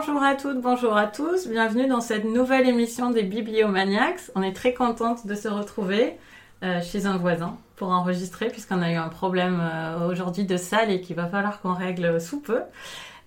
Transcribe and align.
Bonjour 0.00 0.22
à 0.22 0.34
toutes, 0.34 0.60
bonjour 0.62 0.96
à 0.96 1.06
tous, 1.06 1.46
bienvenue 1.46 1.86
dans 1.86 2.00
cette 2.00 2.24
nouvelle 2.24 2.66
émission 2.66 3.10
des 3.10 3.22
Bibliomaniacs. 3.22 4.30
On 4.34 4.42
est 4.42 4.54
très 4.54 4.72
contente 4.72 5.26
de 5.26 5.34
se 5.34 5.46
retrouver 5.46 6.14
euh, 6.62 6.80
chez 6.80 7.04
un 7.04 7.18
voisin 7.18 7.58
pour 7.76 7.90
enregistrer 7.90 8.48
puisqu'on 8.48 8.80
a 8.80 8.90
eu 8.90 8.94
un 8.94 9.10
problème 9.10 9.60
euh, 9.60 10.08
aujourd'hui 10.08 10.44
de 10.44 10.56
salle 10.56 10.90
et 10.90 11.02
qu'il 11.02 11.16
va 11.16 11.26
falloir 11.26 11.60
qu'on 11.60 11.74
règle 11.74 12.18
sous 12.18 12.40
peu. 12.40 12.60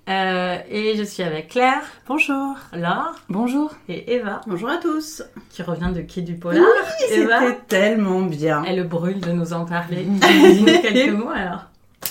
Euh, 0.10 0.58
et 0.68 0.96
je 0.98 1.04
suis 1.04 1.22
avec 1.22 1.50
Claire. 1.50 1.84
Bonjour. 2.08 2.56
Laure. 2.74 3.14
Bonjour. 3.30 3.72
Et 3.88 4.16
Eva. 4.16 4.42
Bonjour 4.48 4.70
à 4.70 4.78
tous. 4.78 5.22
Qui 5.52 5.62
revient 5.62 5.92
de 5.94 6.02
Quai 6.02 6.24
du 6.24 6.34
Polar. 6.34 6.64
Oui, 6.64 7.06
c'était 7.08 7.60
tellement 7.68 8.24
bien. 8.24 8.64
Elle 8.64 8.88
brûle 8.88 9.20
de 9.20 9.32
nous 9.32 9.54
en 9.54 9.66
parler. 9.66 10.04
Dis-nous 10.08 10.82
quelques 10.82 11.14
mots 11.14 11.30
alors. 11.30 11.66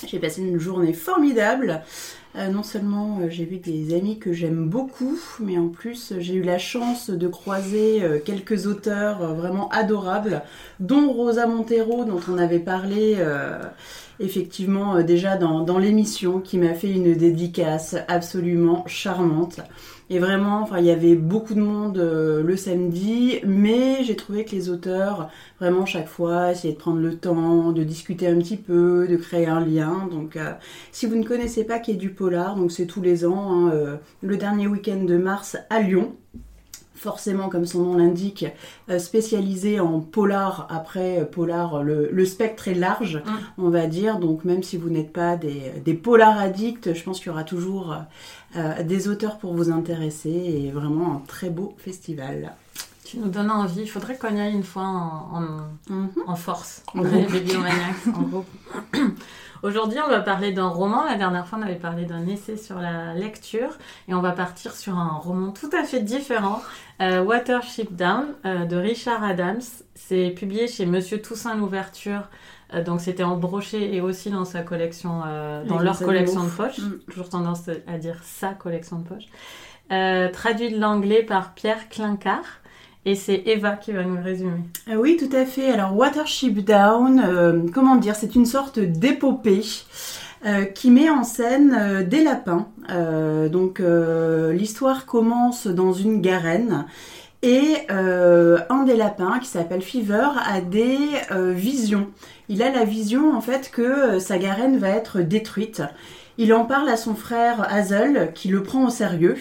J'ai 0.07 0.21
passé 0.21 0.41
une 0.41 0.61
journée 0.61 0.93
formidable. 0.93 1.83
Euh, 2.35 2.49
non 2.49 2.63
seulement 2.63 3.19
euh, 3.21 3.29
j'ai 3.29 3.45
vu 3.45 3.59
des 3.59 3.95
amis 3.95 4.19
que 4.19 4.33
j'aime 4.33 4.67
beaucoup, 4.67 5.19
mais 5.39 5.59
en 5.59 5.69
plus 5.69 6.15
j'ai 6.19 6.35
eu 6.35 6.43
la 6.43 6.57
chance 6.57 7.11
de 7.11 7.29
croiser 7.29 8.03
euh, 8.03 8.19
quelques 8.25 8.67
auteurs 8.67 9.35
vraiment 9.35 9.69
adorables, 9.69 10.43
dont 10.81 11.13
Rosa 11.13 11.47
Montero, 11.47 12.05
dont 12.05 12.21
on 12.31 12.39
avait 12.39 12.59
parlé 12.59 13.19
effectivement 14.23 15.03
déjà 15.03 15.37
dans, 15.37 15.79
l'émission, 15.79 16.41
qui 16.41 16.59
m'a 16.59 16.75
fait 16.75 16.91
une 16.91 17.15
dédicace 17.15 17.97
absolument 18.09 18.85
charmante. 18.87 19.61
Et 20.11 20.19
vraiment, 20.19 20.69
il 20.77 20.85
y 20.85 20.91
avait 20.91 21.15
beaucoup 21.15 21.55
de 21.55 21.61
monde 21.61 21.97
euh, 21.97 22.43
le 22.43 22.57
samedi, 22.57 23.39
mais 23.47 24.05
j'ai 24.05 24.15
trouvé 24.15 24.45
que 24.45 24.51
les 24.51 24.69
auteurs, 24.69 25.31
vraiment 25.59 25.87
chaque 25.87 26.09
fois, 26.09 26.53
essayaient 26.53 26.75
de 26.75 26.79
prendre 26.79 27.01
le 27.01 27.17
temps, 27.17 27.73
de 27.73 27.83
discuter 27.83 28.27
un 28.27 28.37
petit 28.37 28.59
peu, 28.59 29.07
de 29.09 29.17
créer 29.17 29.47
un 29.47 29.65
lien. 29.65 30.09
Donc, 30.11 30.37
euh, 30.37 30.53
si 30.91 31.07
vous 31.07 31.17
ne 31.17 31.25
connaissez 31.25 31.65
pas 31.65 31.79
qui 31.79 31.93
est 31.93 31.95
du 31.95 32.11
polar, 32.11 32.57
donc 32.57 32.73
c'est 32.73 32.87
tous 32.87 33.01
les 33.01 33.25
ans, 33.25 33.53
hein, 33.53 33.71
euh, 33.73 33.97
le 34.21 34.37
dernier 34.37 34.67
week-end 34.67 35.03
de 35.03 35.17
mars 35.17 35.57
à 35.71 35.81
Lyon 35.81 36.15
forcément, 37.03 37.49
comme 37.49 37.67
son 37.67 37.83
nom 37.83 37.97
l'indique, 37.97 38.47
euh, 38.89 38.99
spécialisé 38.99 39.81
en 39.81 40.01
polar. 40.01 40.67
Après, 40.71 41.21
euh, 41.21 41.25
polar, 41.25 41.83
le, 41.83 42.25
spectre 42.25 42.69
est 42.69 42.75
large, 42.75 43.17
mm. 43.17 43.31
on 43.59 43.71
va 43.71 43.87
dire. 43.87 44.19
Donc, 44.19 44.45
même 44.45 44.63
si 44.63 44.77
vous 44.77 44.89
n'êtes 44.89 45.13
pas 45.13 45.37
des, 45.37 45.73
des 45.85 45.95
polar 45.95 46.39
addicts, 46.39 46.95
je 46.95 47.03
pense 47.03 47.19
qu'il 47.19 47.27
y 47.27 47.31
aura 47.31 47.45
toujours 47.45 47.97
euh, 48.57 48.83
des 48.83 49.09
auteurs 49.09 49.39
pour 49.39 49.55
vous 49.55 49.71
intéresser 49.71 50.31
et 50.31 50.71
vraiment 50.71 51.17
un 51.17 51.23
très 51.27 51.51
beau 51.51 51.75
festival. 51.79 52.53
Tu 53.05 53.19
nous 53.19 53.29
donnes 53.29 53.51
envie. 53.51 53.83
Il 53.83 53.89
faudrait 53.89 54.17
qu'on 54.17 54.35
y 54.35 54.41
aille 54.41 54.55
une 54.55 54.63
fois 54.63 54.85
en, 54.85 55.43
en, 55.91 56.05
mm-hmm. 56.07 56.37
force, 56.37 56.83
en 56.95 57.01
en 58.15 58.23
groupe. 58.23 58.47
Aujourd'hui, 59.63 60.01
on 60.05 60.09
va 60.09 60.21
parler 60.21 60.51
d'un 60.51 60.67
roman. 60.67 61.05
La 61.05 61.15
dernière 61.15 61.47
fois, 61.47 61.59
on 61.61 61.63
avait 61.63 61.77
parlé 61.77 62.05
d'un 62.05 62.27
essai 62.27 62.57
sur 62.57 62.81
la 62.81 63.15
lecture. 63.15 63.79
Et 64.09 64.15
on 64.15 64.21
va 64.21 64.33
partir 64.33 64.75
sur 64.75 64.99
un 64.99 65.11
roman 65.11 65.53
tout 65.53 65.71
à 65.73 65.85
fait 65.85 66.01
différent. 66.01 66.61
Euh, 67.01 67.23
Watership 67.23 67.95
Down 67.95 68.27
euh, 68.45 68.65
de 68.65 68.77
Richard 68.77 69.23
Adams. 69.23 69.63
C'est 69.95 70.31
publié 70.31 70.67
chez 70.67 70.85
Monsieur 70.85 71.23
Toussaint 71.23 71.55
l'ouverture. 71.55 72.23
Euh, 72.75 72.83
donc 72.83 73.01
c'était 73.01 73.23
en 73.23 73.37
brochet 73.37 73.95
et 73.95 74.01
aussi 74.01 74.31
dans 74.31 74.45
sa 74.45 74.63
collection, 74.63 75.21
dans 75.69 75.79
leur 75.79 75.97
collection 75.97 76.43
de 76.43 76.51
poche. 76.51 76.79
Mm. 76.79 76.99
Toujours 77.09 77.29
tendance 77.29 77.71
à 77.87 77.99
dire 77.99 78.19
sa 78.25 78.55
collection 78.55 78.99
de 78.99 79.07
poche. 79.07 80.33
traduit 80.33 80.73
de 80.73 80.81
l'anglais 80.81 81.23
par 81.23 81.55
Pierre 81.55 81.89
Clincard. 81.89 82.62
Et 83.05 83.17
c'est 83.17 83.43
Eva 83.47 83.73
qui 83.73 83.91
va 83.93 84.05
nous 84.05 84.23
résumer. 84.23 84.61
Ah 84.89 84.95
oui, 84.97 85.17
tout 85.17 85.35
à 85.37 85.45
fait. 85.45 85.71
Alors, 85.71 85.97
Watership 85.97 86.65
Down, 86.65 87.21
euh, 87.25 87.63
comment 87.75 87.97
dire, 87.97 88.15
c'est 88.15 88.35
une 88.35 88.47
sorte 88.47 88.79
d'épopée. 88.79 89.63
Euh, 90.45 90.65
qui 90.65 90.91
met 90.91 91.09
en 91.09 91.23
scène 91.23 91.73
euh, 91.79 92.03
des 92.03 92.25
lapins. 92.25 92.67
donc 93.49 93.81
l'histoire 93.81 95.07
commence 95.07 95.69
dans 95.69 95.93
une 95.93 96.21
garenne 96.21 96.85
et 97.43 97.87
un 97.89 98.83
des 98.85 98.97
lapins 98.97 99.39
qui 99.39 99.47
s'appelle 99.47 99.83
Fever 99.83 100.31
a 100.45 100.61
des 100.61 100.99
visions. 101.31 102.09
Il 102.49 102.61
a 102.63 102.73
la 102.73 102.85
vision 102.85 103.37
en 103.37 103.41
fait 103.41 103.71
que 103.71 104.19
sa 104.19 104.37
garenne 104.37 104.79
va 104.79 104.89
être 104.89 105.21
détruite. 105.21 105.83
Il 106.39 106.53
en 106.55 106.65
parle 106.65 106.89
à 106.89 106.97
son 106.97 107.15
frère 107.15 107.65
Hazel 107.73 108.33
qui 108.35 108.49
le 108.49 108.65
prend 108.65 108.87
au 108.87 108.91
sérieux. 108.91 109.37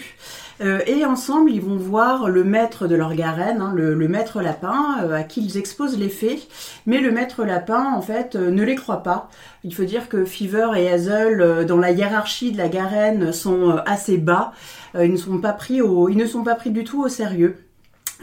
Euh, 0.62 0.80
et 0.86 1.04
ensemble, 1.04 1.50
ils 1.50 1.60
vont 1.60 1.76
voir 1.76 2.28
le 2.28 2.44
maître 2.44 2.86
de 2.86 2.94
leur 2.94 3.14
garenne, 3.14 3.60
hein, 3.60 3.72
le, 3.74 3.96
maître 4.08 4.40
lapin, 4.40 4.98
euh, 5.02 5.14
à 5.14 5.22
qui 5.24 5.44
ils 5.44 5.58
exposent 5.58 5.98
les 5.98 6.08
faits. 6.08 6.48
Mais 6.86 7.00
le 7.00 7.10
maître 7.10 7.44
lapin, 7.44 7.92
en 7.92 8.00
fait, 8.00 8.36
euh, 8.36 8.50
ne 8.50 8.62
les 8.62 8.76
croit 8.76 9.02
pas. 9.02 9.28
Il 9.64 9.74
faut 9.74 9.84
dire 9.84 10.08
que 10.08 10.24
Fever 10.24 10.68
et 10.76 10.88
Hazel, 10.90 11.66
dans 11.66 11.78
la 11.78 11.90
hiérarchie 11.90 12.52
de 12.52 12.58
la 12.58 12.68
garenne, 12.68 13.32
sont 13.32 13.80
assez 13.86 14.18
bas. 14.18 14.52
ils 14.94 15.12
ne 15.12 15.16
sont 15.16 15.38
pas 15.38 15.52
pris 15.52 15.76
ils 15.76 16.16
ne 16.16 16.26
sont 16.26 16.42
pas 16.42 16.54
pris 16.54 16.70
du 16.70 16.84
tout 16.84 17.02
au 17.02 17.08
sérieux. 17.08 17.56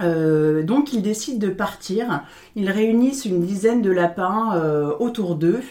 Euh, 0.01 0.63
donc 0.63 0.93
ils 0.93 1.01
décident 1.01 1.45
de 1.45 1.51
partir, 1.51 2.23
ils 2.55 2.69
réunissent 2.69 3.25
une 3.25 3.41
dizaine 3.41 3.81
de 3.81 3.91
lapins 3.91 4.55
euh, 4.55 4.93
autour 4.99 5.35
d'eux 5.35 5.61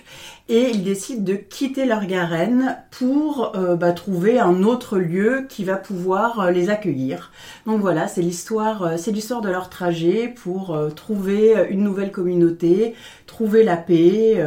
et 0.49 0.71
ils 0.71 0.83
décident 0.83 1.23
de 1.23 1.35
quitter 1.35 1.85
leur 1.85 2.07
garenne 2.07 2.77
pour 2.91 3.53
euh, 3.57 3.77
bah, 3.77 3.93
trouver 3.93 4.39
un 4.39 4.63
autre 4.63 4.99
lieu 4.99 5.47
qui 5.49 5.65
va 5.65 5.77
pouvoir 5.77 6.51
les 6.51 6.71
accueillir. 6.71 7.33
Donc 7.67 7.81
voilà, 7.81 8.09
c'est 8.09 8.23
l'histoire, 8.23 8.99
c'est 8.99 9.13
de 9.13 9.49
leur 9.49 9.69
trajet 9.69 10.29
pour 10.29 10.79
trouver 10.95 11.55
une 11.71 11.83
nouvelle 11.83 12.13
communauté, 12.13 12.95
trouver 13.27 13.65
la 13.65 13.77
paix. 13.77 14.43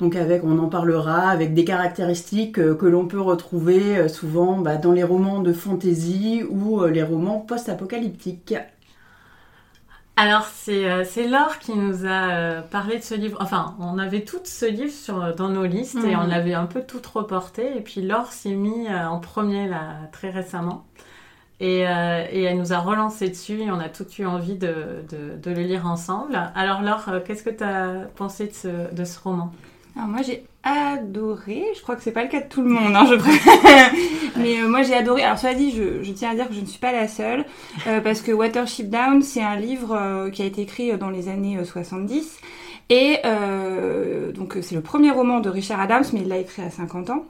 donc 0.00 0.16
avec, 0.16 0.42
on 0.44 0.58
en 0.58 0.68
parlera, 0.68 1.30
avec 1.30 1.54
des 1.54 1.64
caractéristiques 1.64 2.54
que 2.54 2.86
l'on 2.86 3.06
peut 3.06 3.20
retrouver 3.20 4.08
souvent 4.08 4.58
bah, 4.58 4.76
dans 4.76 4.92
les 4.92 5.04
romans 5.04 5.40
de 5.40 5.52
fantasy 5.52 6.42
ou 6.50 6.84
les 6.84 7.02
romans 7.02 7.38
post-apocalyptiques. 7.38 8.56
Alors, 10.16 10.44
c'est 10.44 10.88
euh, 10.88 11.04
Laure 11.28 11.58
qui 11.58 11.74
nous 11.74 12.06
a 12.06 12.30
euh, 12.30 12.62
parlé 12.62 12.98
de 12.98 13.02
ce 13.02 13.14
livre. 13.14 13.36
Enfin, 13.40 13.74
on 13.80 13.98
avait 13.98 14.22
tout 14.22 14.38
ce 14.44 14.66
livre 14.66 14.92
sur, 14.92 15.34
dans 15.34 15.48
nos 15.48 15.64
listes 15.64 15.98
et 16.04 16.14
on 16.14 16.22
mhm. 16.22 16.30
l'avait 16.30 16.54
un 16.54 16.66
peu 16.66 16.82
tout 16.82 17.00
reporté. 17.12 17.76
Et 17.76 17.80
puis 17.80 18.00
Laure 18.00 18.32
s'est 18.32 18.54
mis 18.54 18.86
euh, 18.86 19.08
en 19.08 19.18
premier 19.18 19.66
là, 19.66 19.96
très 20.12 20.30
récemment. 20.30 20.86
Et, 21.60 21.82
et, 21.82 22.42
elle 22.42 22.58
nous 22.58 22.72
a 22.72 22.78
relancé 22.78 23.28
dessus 23.28 23.60
et 23.60 23.70
on 23.70 23.78
a 23.78 23.88
tout 23.88 24.06
eu 24.18 24.26
envie 24.26 24.56
de, 24.56 25.04
de, 25.08 25.36
de 25.40 25.50
le 25.50 25.62
lire 25.62 25.86
ensemble. 25.86 26.36
Alors 26.54 26.82
Laure, 26.82 27.22
qu'est-ce 27.24 27.44
que 27.44 27.50
tu 27.50 27.62
as 27.62 28.08
pensé 28.16 28.48
de 28.48 28.52
ce, 28.52 28.92
de 28.92 29.04
ce 29.04 29.20
roman? 29.20 29.52
Alors 29.96 30.08
moi 30.08 30.20
j'ai 30.22 30.44
adoré. 30.64 31.64
Je 31.76 31.82
crois 31.82 31.94
que 31.94 32.02
c'est 32.02 32.12
pas 32.12 32.22
le 32.22 32.28
cas 32.28 32.40
de 32.40 32.48
tout 32.48 32.62
le 32.62 32.70
monde, 32.70 32.96
hein, 32.96 33.06
je 33.06 33.14
Mais 34.40 34.60
euh, 34.60 34.68
moi 34.68 34.82
j'ai 34.82 34.94
adoré. 34.94 35.22
Alors 35.22 35.38
cela 35.38 35.54
dit, 35.54 35.70
je, 35.70 36.02
je, 36.02 36.12
tiens 36.12 36.30
à 36.30 36.34
dire 36.34 36.48
que 36.48 36.54
je 36.54 36.60
ne 36.60 36.66
suis 36.66 36.78
pas 36.78 36.92
la 36.92 37.06
seule, 37.06 37.44
euh, 37.86 38.00
parce 38.00 38.22
que 38.22 38.32
Watership 38.32 38.88
Down, 38.88 39.22
c'est 39.22 39.42
un 39.42 39.56
livre 39.56 39.96
euh, 39.96 40.30
qui 40.30 40.42
a 40.42 40.46
été 40.46 40.62
écrit 40.62 40.96
dans 40.96 41.10
les 41.10 41.28
années 41.28 41.62
70 41.62 42.40
et 42.90 43.18
euh, 43.24 44.30
donc 44.32 44.58
c'est 44.60 44.74
le 44.74 44.82
premier 44.82 45.10
roman 45.10 45.40
de 45.40 45.48
Richard 45.48 45.80
Adams, 45.80 46.04
mais 46.12 46.20
il 46.20 46.28
l'a 46.28 46.38
écrit 46.38 46.62
à 46.62 46.70
50 46.70 47.10
ans. 47.10 47.24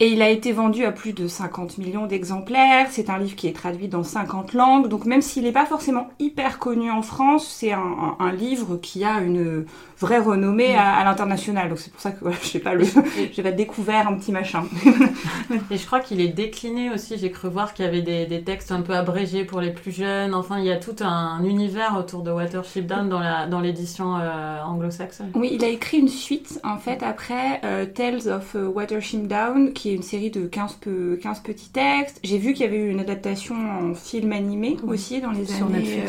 Et 0.00 0.08
il 0.08 0.20
a 0.20 0.28
été 0.30 0.52
vendu 0.52 0.84
à 0.84 0.92
plus 0.92 1.12
de 1.12 1.28
50 1.28 1.78
millions 1.78 2.06
d'exemplaires. 2.06 2.88
C'est 2.90 3.08
un 3.08 3.18
livre 3.18 3.36
qui 3.36 3.46
est 3.46 3.52
traduit 3.52 3.88
dans 3.88 4.02
50 4.02 4.52
langues. 4.52 4.88
Donc 4.88 5.04
même 5.04 5.22
s'il 5.22 5.44
n'est 5.44 5.52
pas 5.52 5.64
forcément 5.64 6.08
hyper 6.18 6.58
connu 6.58 6.90
en 6.90 7.02
France, 7.02 7.46
c'est 7.48 7.72
un, 7.72 8.16
un, 8.18 8.32
livre 8.32 8.76
qui 8.76 9.04
a 9.04 9.20
une 9.20 9.64
vraie 9.98 10.18
renommée 10.18 10.74
à, 10.76 11.04
l'international. 11.04 11.68
Donc 11.68 11.78
c'est 11.78 11.92
pour 11.92 12.00
ça 12.00 12.10
que 12.10 12.20
voilà, 12.20 12.36
je 12.42 12.48
sais 12.48 12.58
pas, 12.58 12.74
le, 12.74 12.84
j'avais 13.32 13.52
découvert 13.52 14.08
un 14.08 14.14
petit 14.14 14.32
machin. 14.32 14.64
Et 15.70 15.76
je 15.78 15.86
crois 15.86 16.00
qu'il 16.00 16.20
est 16.20 16.28
décliné 16.28 16.90
aussi. 16.90 17.16
J'ai 17.16 17.30
cru 17.30 17.48
voir 17.48 17.74
qu'il 17.74 17.84
y 17.84 17.88
avait 17.88 18.02
des, 18.02 18.26
des, 18.26 18.42
textes 18.42 18.72
un 18.72 18.82
peu 18.82 18.94
abrégés 18.94 19.44
pour 19.44 19.60
les 19.60 19.70
plus 19.70 19.92
jeunes. 19.92 20.34
Enfin, 20.34 20.58
il 20.58 20.64
y 20.64 20.72
a 20.72 20.76
tout 20.76 20.96
un 21.00 21.42
univers 21.44 21.96
autour 21.96 22.22
de 22.22 22.30
Watership 22.30 22.86
Down 22.86 23.08
dans, 23.08 23.60
l'édition 23.60 24.16
euh, 24.18 24.62
anglo-saxonne 24.62 24.95
oui, 25.34 25.50
il 25.52 25.64
a 25.64 25.68
écrit 25.68 25.98
une 25.98 26.08
suite 26.08 26.60
en 26.64 26.78
fait 26.78 27.02
après 27.02 27.60
euh, 27.64 27.86
Tales 27.86 28.28
of 28.28 28.54
euh, 28.54 28.66
Watership 28.66 29.26
Down, 29.26 29.72
qui 29.72 29.90
est 29.90 29.94
une 29.94 30.02
série 30.02 30.30
de 30.30 30.46
15, 30.46 30.78
15 31.22 31.40
petits 31.40 31.70
textes. 31.70 32.20
J'ai 32.22 32.38
vu 32.38 32.52
qu'il 32.52 32.64
y 32.64 32.68
avait 32.68 32.78
eu 32.78 32.90
une 32.90 33.00
adaptation 33.00 33.54
en 33.54 33.94
film 33.94 34.32
animé 34.32 34.76
aussi 34.86 35.20
dans 35.20 35.30
les 35.30 35.52
années 35.62 36.04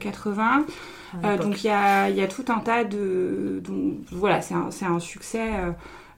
80. 0.00 0.66
Euh, 1.24 1.38
donc 1.38 1.62
il 1.62 1.68
y 1.68 1.70
a, 1.70 2.10
y 2.10 2.20
a, 2.20 2.26
tout 2.26 2.44
un 2.48 2.58
tas 2.58 2.84
de... 2.84 3.62
Donc, 3.64 3.94
voilà, 4.12 4.42
c'est 4.42 4.54
un, 4.54 4.68
un, 4.82 4.98
succès... 4.98 5.48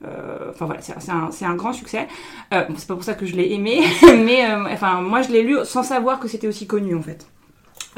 enfin 0.02 0.67
voilà, 0.67 0.81
c'est 0.81 1.11
un, 1.11 1.31
un, 1.50 1.55
grand 1.55 1.73
succès. 1.73 2.08
c'est 2.50 2.88
pas 2.88 2.94
pour 2.94 3.05
ça 3.05 3.14
que 3.14 3.26
je 3.26 3.37
l'ai 3.37 3.52
aimé, 3.52 3.82
mais 4.02 4.44
enfin 4.73 5.00
moi 5.02 5.23
je 5.23 5.31
l'ai 5.31 5.43
lu 5.43 5.58
sans 5.64 5.82
savoir 5.82 6.19
que 6.19 6.29
c'était 6.29 6.49
aussi 6.49 6.67
connu 6.67 6.94
en 6.94 7.02
fait. 7.02 7.26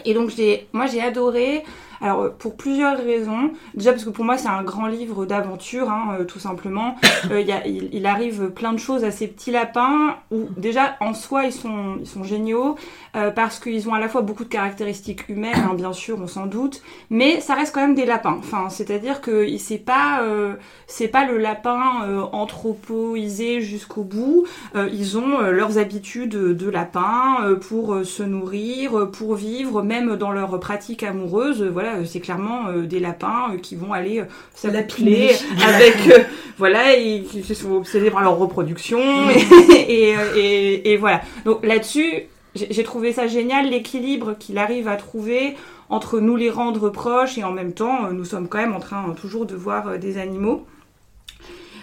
Et 0.04 0.14
donc 0.14 0.32
moi 0.72 0.86
j'ai 0.86 1.00
adoré. 1.00 1.64
Alors, 2.00 2.22
euh, 2.22 2.30
pour 2.30 2.56
plusieurs 2.56 2.96
raisons. 2.96 3.52
Déjà, 3.74 3.92
parce 3.92 4.04
que 4.04 4.10
pour 4.10 4.24
moi, 4.24 4.38
c'est 4.38 4.48
un 4.48 4.62
grand 4.62 4.86
livre 4.86 5.26
d'aventure, 5.26 5.90
hein, 5.90 6.16
euh, 6.20 6.24
tout 6.24 6.38
simplement. 6.38 6.96
Euh, 7.30 7.42
il, 7.66 7.90
il, 7.92 8.06
arrive 8.06 8.50
plein 8.50 8.72
de 8.72 8.78
choses 8.78 9.04
à 9.04 9.10
ces 9.10 9.28
petits 9.28 9.50
lapins, 9.50 10.16
où 10.30 10.48
déjà, 10.56 10.96
en 11.00 11.12
soi, 11.12 11.44
ils 11.44 11.52
sont, 11.52 11.98
ils 12.00 12.06
sont 12.06 12.24
géniaux, 12.24 12.76
euh, 13.16 13.30
parce 13.30 13.58
qu'ils 13.58 13.88
ont 13.88 13.94
à 13.94 13.98
la 13.98 14.08
fois 14.08 14.22
beaucoup 14.22 14.44
de 14.44 14.48
caractéristiques 14.48 15.28
humaines, 15.28 15.66
hein, 15.68 15.74
bien 15.74 15.92
sûr, 15.92 16.18
on 16.20 16.28
s'en 16.28 16.46
doute, 16.46 16.80
mais 17.10 17.40
ça 17.40 17.54
reste 17.54 17.74
quand 17.74 17.80
même 17.80 17.96
des 17.96 18.04
lapins. 18.04 18.36
Enfin, 18.38 18.68
c'est-à-dire 18.68 19.20
que 19.20 19.46
c'est 19.58 19.78
pas, 19.78 20.22
euh, 20.22 20.54
c'est 20.86 21.08
pas 21.08 21.26
le 21.26 21.38
lapin 21.38 22.04
euh, 22.04 22.22
anthropoisé 22.32 23.60
jusqu'au 23.60 24.04
bout. 24.04 24.46
ils 24.74 25.18
ont 25.18 25.40
leurs 25.40 25.78
habitudes 25.78 26.30
de 26.30 26.70
lapin 26.70 27.56
pour 27.68 28.04
se 28.04 28.22
nourrir, 28.22 29.10
pour 29.10 29.34
vivre, 29.34 29.82
même 29.82 30.16
dans 30.16 30.30
leur 30.30 30.58
pratique 30.60 31.02
amoureuse. 31.02 31.62
voilà, 31.62 32.04
c'est 32.04 32.20
clairement 32.20 32.72
des 32.72 33.00
lapins 33.00 33.56
qui 33.62 33.76
vont 33.76 33.92
aller 33.92 34.22
s'appeler 34.54 35.30
avec, 35.66 36.28
voilà, 36.58 36.96
et 36.96 37.22
qui 37.22 37.42
se 37.42 37.54
sont 37.54 37.72
obsédés 37.72 38.10
par 38.10 38.22
leur 38.22 38.38
reproduction 38.38 39.00
et, 39.30 39.92
et, 39.92 40.14
et, 40.36 40.92
et 40.92 40.96
voilà. 40.96 41.22
Donc 41.44 41.64
là-dessus, 41.64 42.28
j'ai 42.54 42.82
trouvé 42.82 43.12
ça 43.12 43.26
génial 43.26 43.70
l'équilibre 43.70 44.34
qu'il 44.38 44.58
arrive 44.58 44.88
à 44.88 44.96
trouver 44.96 45.56
entre 45.88 46.20
nous 46.20 46.36
les 46.36 46.50
rendre 46.50 46.90
proches 46.90 47.38
et 47.38 47.44
en 47.44 47.52
même 47.52 47.72
temps 47.72 48.10
nous 48.12 48.24
sommes 48.24 48.48
quand 48.48 48.58
même 48.58 48.74
en 48.74 48.80
train 48.80 49.10
toujours 49.20 49.46
de 49.46 49.54
voir 49.54 49.98
des 49.98 50.18
animaux. 50.18 50.66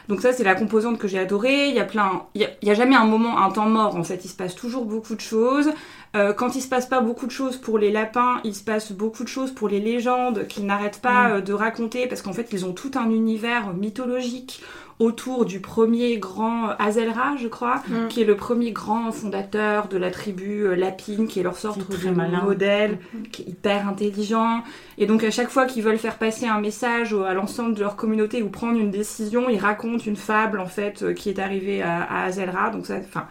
Donc 0.08 0.22
ça 0.22 0.32
c'est 0.32 0.44
la 0.44 0.56
composante 0.56 0.98
que 0.98 1.08
j'ai 1.08 1.20
adorée. 1.20 1.68
Il 1.70 1.76
y 1.76 1.80
a 1.80 1.86
plein, 1.86 2.24
il 2.34 2.42
y 2.42 2.46
a, 2.46 2.50
il 2.62 2.68
y 2.68 2.72
a, 2.72 2.74
jamais 2.74 2.96
un 2.96 3.06
moment, 3.06 3.40
un 3.40 3.52
temps 3.52 3.68
mort 3.68 3.96
en 3.96 4.04
fait. 4.04 4.24
Il 4.24 4.30
se 4.30 4.36
passe 4.36 4.56
toujours 4.56 4.86
beaucoup 4.86 5.16
de 5.16 5.22
choses. 5.22 5.70
Euh, 6.16 6.34
quand 6.34 6.56
il 6.56 6.62
se 6.62 6.70
passe 6.70 6.86
pas 6.86 7.02
beaucoup 7.02 7.26
de 7.26 7.32
choses 7.32 7.58
pour 7.58 7.78
les 7.78 7.92
lapins, 7.92 8.40
il 8.46 8.56
se 8.56 8.64
passe 8.64 8.94
beaucoup 8.94 9.24
de 9.24 9.30
choses 9.30 9.52
pour 9.52 9.68
les 9.68 9.82
légendes 9.82 10.48
qu'ils 10.48 10.66
n'arrêtent 10.66 11.02
pas 11.02 11.38
mmh. 11.38 11.42
de 11.42 11.54
raconter 11.54 12.08
parce 12.08 12.22
qu'en 12.22 12.34
fait 12.34 12.48
ils 12.54 12.66
ont 12.66 12.74
tout 12.74 12.92
un 12.96 13.10
univers 13.10 13.74
mythologique 13.74 14.62
autour 15.00 15.46
du 15.46 15.60
premier 15.60 16.18
grand 16.18 16.70
Azelra, 16.80 17.36
je 17.38 17.48
crois, 17.48 17.84
mm. 17.88 18.08
qui 18.08 18.22
est 18.22 18.26
le 18.26 18.36
premier 18.36 18.72
grand 18.72 19.12
fondateur 19.12 19.88
de 19.88 19.98
la 19.98 20.10
tribu 20.10 20.66
euh, 20.66 20.76
Lapine, 20.76 21.28
qui 21.28 21.40
est 21.40 21.44
leur 21.44 21.56
sorte 21.56 21.80
de 21.90 22.10
malin. 22.10 22.42
modèle, 22.44 22.98
mm. 23.14 23.24
qui 23.32 23.44
est 23.44 23.50
hyper 23.50 23.88
intelligent. 23.88 24.64
Et 24.98 25.06
donc 25.06 25.24
à 25.24 25.30
chaque 25.30 25.50
fois 25.50 25.66
qu'ils 25.68 25.84
veulent 25.84 26.00
faire 26.00 26.18
passer 26.18 26.48
un 26.48 26.60
message 26.60 27.14
à 27.14 27.34
l'ensemble 27.34 27.76
de 27.76 27.82
leur 27.82 27.96
communauté 27.96 28.42
ou 28.42 28.50
prendre 28.50 28.80
une 28.80 28.92
décision, 28.92 29.50
ils 29.50 29.60
racontent 29.60 30.04
une 30.04 30.16
fable 30.16 30.60
en 30.60 30.66
fait 30.66 31.04
euh, 31.04 31.14
qui 31.14 31.30
est 31.30 31.40
arrivée 31.40 31.84
à, 31.84 32.02
à 32.02 32.26
Azelra. 32.26 32.72
Donc 32.72 32.88
ça, 32.88 32.98
enfin, 32.98 33.28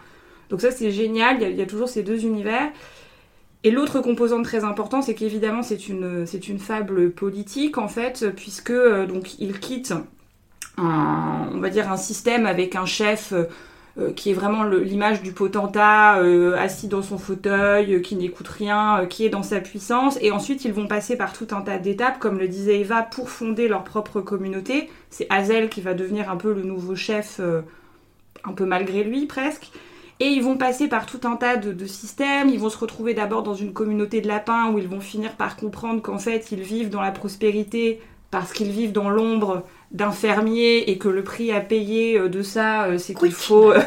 donc 0.49 0.61
ça 0.61 0.71
c'est 0.71 0.91
génial. 0.91 1.37
Il 1.37 1.41
y, 1.41 1.45
a, 1.45 1.49
il 1.49 1.57
y, 1.57 1.61
a, 1.61 1.65
toujours 1.65 1.89
ces 1.89 2.03
deux 2.03 2.23
univers. 2.23 2.69
Et 3.65 3.71
l'autre 3.71 3.99
composante 3.99 4.45
très 4.45 4.63
importante, 4.63 5.03
c'est 5.03 5.15
qu'évidemment 5.15 5.63
c'est 5.63 5.89
une 5.89 6.25
c'est 6.25 6.47
une 6.47 6.59
fable 6.59 7.11
politique 7.11 7.77
en 7.77 7.89
fait, 7.89 8.25
puisque 8.33 8.69
euh, 8.69 9.05
donc 9.05 9.37
ils 9.39 9.59
quittent 9.59 9.93
on 10.77 11.59
va 11.59 11.69
dire 11.69 11.91
un 11.91 11.97
système 11.97 12.45
avec 12.45 12.75
un 12.75 12.85
chef 12.85 13.33
euh, 13.99 14.11
qui 14.11 14.29
est 14.29 14.33
vraiment 14.33 14.63
l'image 14.63 15.23
du 15.23 15.31
potentat 15.31 16.19
euh, 16.19 16.55
assis 16.57 16.87
dans 16.87 17.01
son 17.01 17.17
fauteuil, 17.17 17.95
euh, 17.95 17.99
qui 17.99 18.15
n'écoute 18.15 18.47
rien, 18.47 18.99
euh, 18.99 19.05
qui 19.07 19.25
est 19.25 19.29
dans 19.29 19.41
sa 19.41 19.59
puissance. 19.59 20.19
Et 20.21 20.29
ensuite, 20.31 20.65
ils 20.65 20.73
vont 20.73 20.87
passer 20.87 21.17
par 21.17 21.33
tout 21.33 21.47
un 21.51 21.61
tas 21.61 21.79
d'étapes, 21.79 22.19
comme 22.19 22.37
le 22.37 22.47
disait 22.47 22.79
Eva, 22.79 23.01
pour 23.01 23.29
fonder 23.29 23.67
leur 23.67 23.83
propre 23.83 24.21
communauté. 24.21 24.89
C'est 25.09 25.25
Hazel 25.31 25.69
qui 25.69 25.81
va 25.81 25.95
devenir 25.95 26.29
un 26.29 26.35
peu 26.35 26.53
le 26.53 26.61
nouveau 26.61 26.95
chef, 26.95 27.37
euh, 27.39 27.61
un 28.43 28.53
peu 28.53 28.65
malgré 28.65 29.03
lui 29.03 29.25
presque. 29.25 29.71
Et 30.19 30.27
ils 30.27 30.43
vont 30.43 30.57
passer 30.57 30.87
par 30.87 31.05
tout 31.07 31.21
un 31.23 31.35
tas 31.35 31.57
de 31.57 31.85
systèmes. 31.85 32.49
Ils 32.49 32.59
vont 32.59 32.69
se 32.69 32.77
retrouver 32.77 33.13
d'abord 33.15 33.43
dans 33.43 33.53
une 33.53 33.73
communauté 33.73 34.21
de 34.21 34.27
lapins 34.27 34.71
où 34.71 34.79
ils 34.79 34.87
vont 34.87 34.99
finir 34.99 35.33
par 35.33 35.55
comprendre 35.55 36.01
qu'en 36.01 36.17
fait, 36.19 36.51
ils 36.51 36.61
vivent 36.61 36.89
dans 36.89 37.01
la 37.01 37.11
prospérité 37.11 37.99
parce 38.31 38.51
qu'ils 38.51 38.71
vivent 38.71 38.91
dans 38.91 39.09
l'ombre 39.09 39.63
d'un 39.91 40.11
fermier 40.11 40.89
et 40.89 40.97
que 40.97 41.07
le 41.07 41.23
prix 41.23 41.51
à 41.51 41.61
payer 41.61 42.19
euh, 42.19 42.29
de 42.29 42.41
ça, 42.41 42.85
euh, 42.85 42.97
c'est 42.97 43.13
qu'il 43.13 43.31
faut 43.31 43.71
euh, 43.71 43.79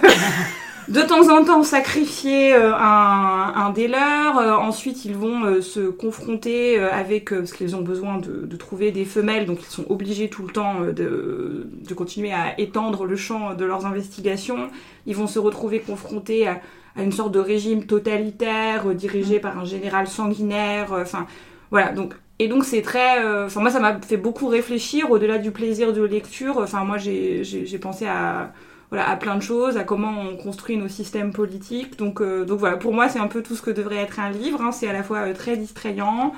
de 0.88 1.02
temps 1.02 1.28
en 1.28 1.44
temps 1.44 1.62
sacrifier 1.62 2.54
un, 2.54 3.52
un 3.54 3.70
des 3.70 3.86
leurs. 3.86 4.36
ensuite, 4.60 5.04
ils 5.04 5.14
vont 5.14 5.60
se 5.60 5.88
confronter 5.88 6.80
avec, 6.80 7.30
parce 7.30 7.52
qu'ils 7.52 7.76
ont 7.76 7.82
besoin 7.82 8.18
de, 8.18 8.46
de, 8.46 8.56
trouver 8.56 8.90
des 8.90 9.04
femelles, 9.04 9.46
donc 9.46 9.60
ils 9.60 9.70
sont 9.70 9.84
obligés 9.88 10.28
tout 10.28 10.42
le 10.42 10.52
temps 10.52 10.80
de, 10.80 11.68
de, 11.70 11.94
continuer 11.94 12.32
à 12.32 12.58
étendre 12.58 13.04
le 13.04 13.14
champ 13.14 13.54
de 13.54 13.64
leurs 13.64 13.86
investigations. 13.86 14.68
Ils 15.06 15.14
vont 15.14 15.28
se 15.28 15.38
retrouver 15.38 15.78
confrontés 15.78 16.48
à, 16.48 16.60
à 16.96 17.04
une 17.04 17.12
sorte 17.12 17.30
de 17.30 17.40
régime 17.40 17.84
totalitaire 17.84 18.92
dirigé 18.92 19.38
par 19.38 19.58
un 19.58 19.64
général 19.64 20.08
sanguinaire. 20.08 20.92
Enfin, 20.92 21.26
voilà, 21.70 21.92
donc 21.92 22.14
et 22.40 22.48
donc 22.48 22.64
c'est 22.64 22.80
très, 22.80 23.18
enfin 23.18 23.60
euh, 23.60 23.62
moi 23.62 23.70
ça 23.70 23.80
m'a 23.80 24.00
fait 24.00 24.16
beaucoup 24.16 24.46
réfléchir 24.46 25.10
au-delà 25.10 25.36
du 25.36 25.50
plaisir 25.50 25.92
de 25.92 26.00
lecture. 26.00 26.56
Enfin 26.56 26.84
moi 26.84 26.96
j'ai 26.96 27.78
pensé 27.78 28.06
à 28.06 28.52
voilà 28.88 29.10
à 29.10 29.16
plein 29.16 29.36
de 29.36 29.42
choses, 29.42 29.76
à 29.76 29.84
comment 29.84 30.22
on 30.22 30.38
construit 30.38 30.78
nos 30.78 30.88
systèmes 30.88 31.34
politiques. 31.34 31.98
Donc 31.98 32.22
euh, 32.22 32.46
donc 32.46 32.58
voilà 32.58 32.78
pour 32.78 32.94
moi 32.94 33.10
c'est 33.10 33.18
un 33.18 33.26
peu 33.26 33.42
tout 33.42 33.54
ce 33.54 33.60
que 33.60 33.70
devrait 33.70 33.96
être 33.96 34.18
un 34.20 34.30
livre. 34.30 34.62
Hein. 34.62 34.72
C'est 34.72 34.88
à 34.88 34.94
la 34.94 35.02
fois 35.02 35.18
euh, 35.18 35.34
très 35.34 35.58
distrayant, 35.58 36.32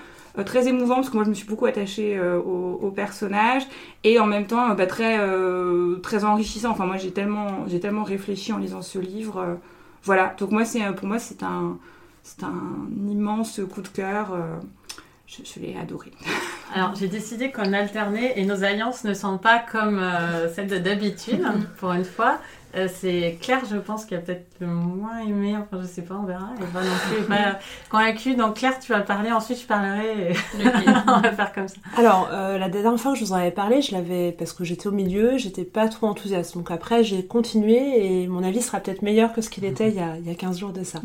très 0.45 0.67
émouvant 0.67 0.97
parce 0.97 1.09
que 1.09 1.15
moi 1.15 1.23
je 1.23 1.31
me 1.31 1.35
suis 1.35 1.47
beaucoup 1.47 1.67
attachée 1.67 2.21
au, 2.21 2.81
au, 2.83 2.91
personnage 2.91 3.63
et 4.03 4.19
en 4.19 4.27
même 4.27 4.49
temps 4.49 4.75
bah, 4.75 4.87
très 4.89 5.21
très 6.03 6.25
enrichissant. 6.25 6.71
Enfin 6.73 6.87
moi 6.87 6.97
j'ai 6.97 7.13
tellement 7.13 7.65
j'ai 7.69 7.79
tellement 7.79 8.03
réfléchi 8.03 8.53
en 8.53 8.59
lisant 8.59 8.83
ce 8.83 8.99
livre. 8.99 9.57
voilà 10.03 10.35
donc 10.37 10.51
moi 10.51 10.65
c'est 10.65 10.81
pour 10.97 11.07
moi 11.07 11.21
c'est 11.21 11.45
un 11.45 11.79
c'est 12.25 12.43
un 12.43 12.89
immense 13.09 13.61
coup 13.73 13.83
de 13.83 13.89
cœur 13.89 14.37
je, 15.33 15.43
je 15.45 15.61
l'ai 15.61 15.77
adoré. 15.77 16.11
Alors, 16.75 16.95
j'ai 16.95 17.09
décidé 17.09 17.51
qu'on 17.51 17.73
alternait 17.73 18.35
et 18.37 18.45
nos 18.45 18.65
alliances 18.65 19.05
ne 19.05 19.15
sont 19.15 19.39
pas 19.39 19.59
comme 19.59 19.99
euh, 19.99 20.53
celles 20.53 20.69
de 20.69 20.79
d'habitude, 20.79 21.45
pour 21.79 21.93
une 21.93 22.05
fois. 22.05 22.39
Euh, 22.75 22.89
c'est 22.93 23.39
Claire, 23.41 23.63
je 23.71 23.77
pense, 23.77 24.05
qui 24.05 24.15
a 24.15 24.19
peut-être 24.19 24.47
le 24.61 24.67
moins 24.67 25.19
aimé. 25.19 25.57
Enfin, 25.57 25.83
je 25.83 25.87
sais 25.87 26.03
pas, 26.03 26.15
on 26.15 26.25
verra. 26.25 26.51
Elle 26.59 26.67
va 26.67 26.81
non 26.81 26.97
plus 27.11 27.25
pas 27.25 27.59
convaincue. 27.91 28.35
Donc, 28.35 28.57
Claire, 28.57 28.79
tu 28.79 28.93
vas 28.93 29.01
parler. 29.01 29.31
Ensuite, 29.31 29.61
je 29.61 29.67
parlerai. 29.67 30.31
Et... 30.31 30.35
on 31.07 31.21
va 31.21 31.33
faire 31.33 31.53
comme 31.53 31.69
ça. 31.69 31.77
Alors, 31.97 32.31
euh, 32.33 32.59
la 32.59 32.69
dernière 32.69 32.99
fois 32.99 33.13
que 33.13 33.19
je 33.19 33.25
vous 33.25 33.33
en 33.33 33.37
avais 33.37 33.51
parlé, 33.51 33.83
je 33.83 33.93
l'avais 33.93 34.33
parce 34.33 34.53
que 34.53 34.65
j'étais 34.65 34.87
au 34.87 34.93
milieu, 34.93 35.37
j'étais 35.37 35.65
pas 35.65 35.89
trop 35.89 36.07
enthousiaste. 36.07 36.55
Donc 36.55 36.71
après, 36.71 37.05
j'ai 37.05 37.27
continué 37.27 38.23
et 38.23 38.27
mon 38.27 38.43
avis 38.43 38.63
sera 38.63 38.81
peut-être 38.81 39.03
meilleur 39.03 39.33
que 39.33 39.43
ce 39.43 39.51
qu'il 39.51 39.65
était 39.65 39.91
il 39.91 39.97
y, 39.97 40.01
a, 40.01 40.17
il 40.17 40.27
y 40.27 40.31
a 40.31 40.35
15 40.35 40.59
jours 40.59 40.73
de 40.73 40.85
ça. 40.85 41.03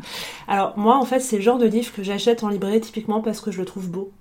Alors, 0.48 0.78
moi, 0.78 0.98
en 0.98 1.06
fait, 1.06 1.20
c'est 1.20 1.38
le 1.38 1.42
genre 1.42 1.58
de 1.58 1.68
livre 1.68 1.94
que 1.94 2.04
j'achète 2.04 2.44
en 2.44 2.50
librairie 2.50 2.82
typiquement 2.82 3.22
parce 3.22 3.42
que 3.42 3.52
je 3.52 3.60
le 3.60 3.66
trouve 3.66 3.90
beau. 3.90 4.12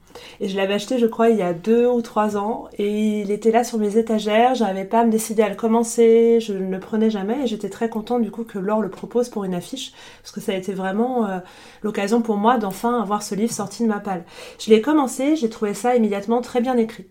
Et 0.41 0.49
je 0.49 0.57
l'avais 0.57 0.75
acheté, 0.75 0.99
je 0.99 1.07
crois, 1.07 1.31
il 1.31 1.37
y 1.37 1.43
a 1.43 1.53
deux 1.53 1.87
ou 1.87 2.03
trois 2.03 2.37
ans. 2.37 2.69
Et 2.79 3.21
il 3.21 3.31
était 3.31 3.51
là 3.51 3.65
sur 3.65 3.79
mes 3.79 3.97
étagères. 3.97 4.55
J'arrivais 4.55 4.85
pas 4.85 5.01
à 5.01 5.05
me 5.05 5.11
décider 5.11 5.43
à 5.43 5.49
le 5.49 5.55
commencer. 5.57 6.39
Je 6.41 6.53
ne 6.53 6.71
le 6.71 6.81
prenais 6.81 7.11
jamais. 7.11 7.45
Et 7.45 7.47
j'étais 7.47 7.71
très 7.71 7.89
contente 7.89 8.23
du 8.23 8.31
coup 8.31 8.45
que 8.45 8.59
Laure 8.59 8.81
le 8.81 8.91
propose 8.91 9.29
pour 9.29 9.45
une 9.45 9.55
affiche. 9.55 9.93
Parce 10.23 10.33
que 10.33 10.41
ça 10.41 10.53
a 10.53 10.55
été 10.57 10.73
vraiment 10.73 11.27
euh, 11.27 11.39
l'occasion 11.83 12.23
pour 12.23 12.37
moi 12.37 12.59
d'enfin 12.59 13.01
avoir 13.01 13.23
ce 13.23 13.35
livre 13.35 13.53
sorti 13.53 13.83
de 13.83 13.89
ma 13.89 14.01
palle. 14.01 14.25
Je 14.59 14.71
l'ai 14.71 14.81
commencé. 14.81 15.37
J'ai 15.37 15.51
trouvé 15.51 15.75
ça 15.75 15.97
immédiatement 15.97 16.41
très 16.41 16.61
bien 16.61 16.77
écrit. 16.77 17.07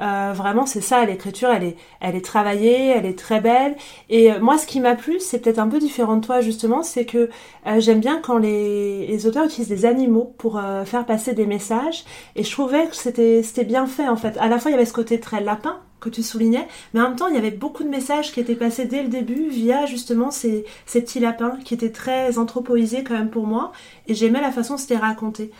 Euh, 0.00 0.32
vraiment, 0.34 0.66
c'est 0.66 0.80
ça, 0.80 1.04
l'écriture, 1.04 1.50
elle 1.50 1.64
est, 1.64 1.76
elle 2.00 2.16
est 2.16 2.24
travaillée, 2.24 2.88
elle 2.88 3.06
est 3.06 3.18
très 3.18 3.40
belle. 3.40 3.76
Et 4.08 4.32
euh, 4.32 4.40
moi, 4.40 4.58
ce 4.58 4.66
qui 4.66 4.80
m'a 4.80 4.94
plu, 4.94 5.20
c'est 5.20 5.38
peut-être 5.38 5.58
un 5.58 5.68
peu 5.68 5.78
différent 5.78 6.16
de 6.16 6.24
toi, 6.24 6.40
justement, 6.40 6.82
c'est 6.82 7.04
que 7.04 7.30
euh, 7.66 7.80
j'aime 7.80 8.00
bien 8.00 8.20
quand 8.20 8.38
les, 8.38 9.06
les, 9.06 9.26
auteurs 9.26 9.44
utilisent 9.44 9.68
des 9.68 9.84
animaux 9.84 10.34
pour 10.38 10.58
euh, 10.58 10.84
faire 10.84 11.06
passer 11.06 11.34
des 11.34 11.46
messages. 11.46 12.04
Et 12.36 12.44
je 12.44 12.50
trouvais 12.50 12.86
que 12.86 12.96
c'était, 12.96 13.42
c'était 13.42 13.64
bien 13.64 13.86
fait, 13.86 14.08
en 14.08 14.16
fait. 14.16 14.36
À 14.38 14.48
la 14.48 14.58
fois, 14.58 14.70
il 14.70 14.74
y 14.74 14.76
avait 14.76 14.86
ce 14.86 14.92
côté 14.92 15.20
très 15.20 15.42
lapin, 15.42 15.78
que 16.02 16.10
tu 16.10 16.22
soulignais, 16.22 16.66
mais 16.92 17.00
en 17.00 17.08
même 17.08 17.16
temps, 17.16 17.28
il 17.28 17.34
y 17.34 17.38
avait 17.38 17.50
beaucoup 17.50 17.84
de 17.84 17.88
messages 17.88 18.32
qui 18.32 18.40
étaient 18.40 18.54
passés 18.54 18.84
dès 18.84 19.02
le 19.02 19.08
début 19.08 19.48
via 19.48 19.86
justement 19.86 20.30
ces, 20.30 20.64
ces 20.84 21.00
petits 21.00 21.20
lapins 21.20 21.56
qui 21.64 21.74
étaient 21.74 21.92
très 21.92 22.38
anthropoisés 22.38 23.04
quand 23.04 23.14
même 23.14 23.30
pour 23.30 23.46
moi, 23.46 23.72
et 24.06 24.14
j'aimais 24.14 24.40
la 24.40 24.52
façon 24.52 24.74
dont 24.74 24.78
c'était 24.78 24.96
raconté. 24.96 25.50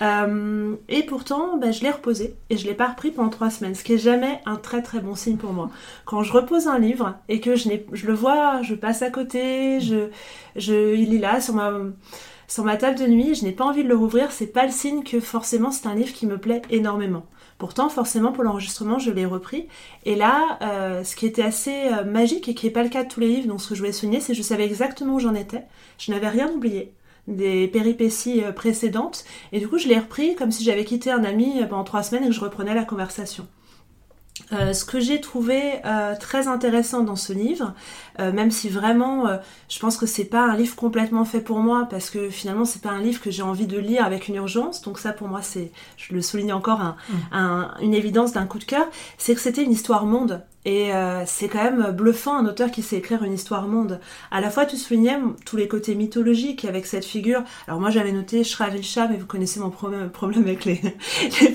Euh, 0.00 0.74
et 0.88 1.04
pourtant, 1.04 1.56
bah, 1.58 1.70
je 1.70 1.82
l'ai 1.82 1.90
reposé 1.90 2.34
et 2.50 2.56
je 2.56 2.66
l'ai 2.66 2.74
pas 2.74 2.88
repris 2.88 3.10
pendant 3.10 3.28
trois 3.28 3.50
semaines, 3.50 3.74
ce 3.74 3.84
qui 3.84 3.92
est 3.92 3.98
jamais 3.98 4.40
un 4.46 4.56
très 4.56 4.82
très 4.82 5.00
bon 5.00 5.14
signe 5.14 5.36
pour 5.36 5.52
moi. 5.52 5.70
Quand 6.06 6.22
je 6.22 6.32
repose 6.32 6.66
un 6.66 6.78
livre 6.78 7.14
et 7.28 7.40
que 7.40 7.54
je, 7.54 7.68
je 7.92 8.06
le 8.06 8.14
vois, 8.14 8.62
je 8.62 8.74
passe 8.74 9.02
à 9.02 9.10
côté, 9.10 9.80
je, 9.80 10.08
je, 10.56 10.94
il 10.96 11.14
est 11.14 11.18
là 11.18 11.40
sur 11.40 11.54
ma 11.54 11.72
sur 12.48 12.64
ma 12.64 12.76
table 12.76 12.98
de 12.98 13.06
nuit, 13.06 13.34
je 13.34 13.44
n'ai 13.44 13.52
pas 13.52 13.64
envie 13.64 13.82
de 13.82 13.88
le 13.88 13.96
rouvrir, 13.96 14.30
c'est 14.30 14.46
pas 14.46 14.66
le 14.66 14.72
signe 14.72 15.04
que 15.04 15.20
forcément 15.20 15.70
c'est 15.70 15.86
un 15.86 15.94
livre 15.94 16.12
qui 16.12 16.26
me 16.26 16.36
plaît 16.36 16.60
énormément. 16.68 17.24
Pourtant, 17.62 17.88
forcément, 17.88 18.32
pour 18.32 18.42
l'enregistrement, 18.42 18.98
je 18.98 19.12
l'ai 19.12 19.24
repris. 19.24 19.68
Et 20.04 20.16
là, 20.16 20.58
euh, 20.62 21.04
ce 21.04 21.14
qui 21.14 21.26
était 21.26 21.44
assez 21.44 21.70
euh, 21.92 22.02
magique 22.02 22.48
et 22.48 22.54
qui 22.54 22.66
n'est 22.66 22.72
pas 22.72 22.82
le 22.82 22.88
cas 22.88 23.04
de 23.04 23.08
tous 23.08 23.20
les 23.20 23.28
livres, 23.28 23.46
donc 23.46 23.60
ce 23.60 23.68
que 23.68 23.76
je 23.76 23.80
voulais 23.82 23.92
souligner, 23.92 24.18
c'est 24.18 24.32
que 24.32 24.36
je 24.36 24.42
savais 24.42 24.64
exactement 24.64 25.14
où 25.14 25.20
j'en 25.20 25.36
étais. 25.36 25.62
Je 25.96 26.10
n'avais 26.10 26.28
rien 26.28 26.50
oublié 26.50 26.92
des 27.28 27.68
péripéties 27.68 28.42
euh, 28.42 28.50
précédentes. 28.50 29.24
Et 29.52 29.60
du 29.60 29.68
coup, 29.68 29.78
je 29.78 29.86
l'ai 29.86 29.96
repris 29.96 30.34
comme 30.34 30.50
si 30.50 30.64
j'avais 30.64 30.84
quitté 30.84 31.12
un 31.12 31.22
ami 31.22 31.60
pendant 31.70 31.84
trois 31.84 32.02
semaines 32.02 32.24
et 32.24 32.26
que 32.30 32.32
je 32.32 32.40
reprenais 32.40 32.74
la 32.74 32.84
conversation. 32.84 33.46
Euh, 34.52 34.72
ce 34.72 34.84
que 34.84 35.00
j'ai 35.00 35.20
trouvé 35.20 35.60
euh, 35.84 36.14
très 36.18 36.48
intéressant 36.48 37.02
dans 37.02 37.16
ce 37.16 37.32
livre, 37.32 37.74
euh, 38.20 38.32
même 38.32 38.50
si 38.50 38.68
vraiment 38.68 39.26
je 39.68 39.78
pense 39.78 39.96
que 39.96 40.06
c'est 40.06 40.24
pas 40.24 40.44
un 40.44 40.56
livre 40.56 40.76
complètement 40.76 41.24
fait 41.24 41.40
pour 41.40 41.58
moi 41.60 41.86
parce 41.90 42.10
que 42.10 42.30
finalement 42.30 42.64
c'est 42.64 42.82
pas 42.82 42.90
un 42.90 43.00
livre 43.00 43.20
que 43.20 43.30
j'ai 43.30 43.42
envie 43.42 43.66
de 43.66 43.78
lire 43.78 44.04
avec 44.04 44.28
une 44.28 44.36
urgence, 44.36 44.82
donc 44.82 44.98
ça 44.98 45.12
pour 45.12 45.28
moi 45.28 45.42
c'est, 45.42 45.72
je 45.96 46.14
le 46.14 46.22
souligne 46.22 46.52
encore, 46.52 46.80
un, 46.80 46.96
mm. 47.80 47.82
une 47.82 47.94
évidence 47.94 48.32
d'un 48.32 48.46
coup 48.46 48.58
de 48.58 48.64
cœur, 48.64 48.86
c'est 49.18 49.34
que 49.34 49.40
c'était 49.40 49.62
une 49.62 49.72
histoire 49.72 50.06
monde. 50.06 50.42
Et 50.64 50.92
euh, 50.92 51.24
c'est 51.26 51.48
quand 51.48 51.64
même 51.64 51.90
bluffant 51.90 52.36
un 52.36 52.46
auteur 52.46 52.70
qui 52.70 52.82
sait 52.82 52.96
écrire 52.96 53.24
une 53.24 53.32
histoire 53.32 53.66
monde. 53.66 53.98
À 54.30 54.40
la 54.40 54.48
fois, 54.48 54.64
tu 54.64 54.76
soulignais 54.76 55.18
tous 55.44 55.56
les 55.56 55.66
côtés 55.66 55.96
mythologiques 55.96 56.64
avec 56.64 56.86
cette 56.86 57.04
figure. 57.04 57.42
Alors 57.66 57.80
moi, 57.80 57.90
j'avais 57.90 58.12
noté 58.12 58.44
Shravilcha, 58.44 59.08
mais 59.08 59.16
vous 59.16 59.26
connaissez 59.26 59.58
mon 59.58 59.70
problème, 60.10 60.44
avec 60.44 60.64
les, 60.64 60.78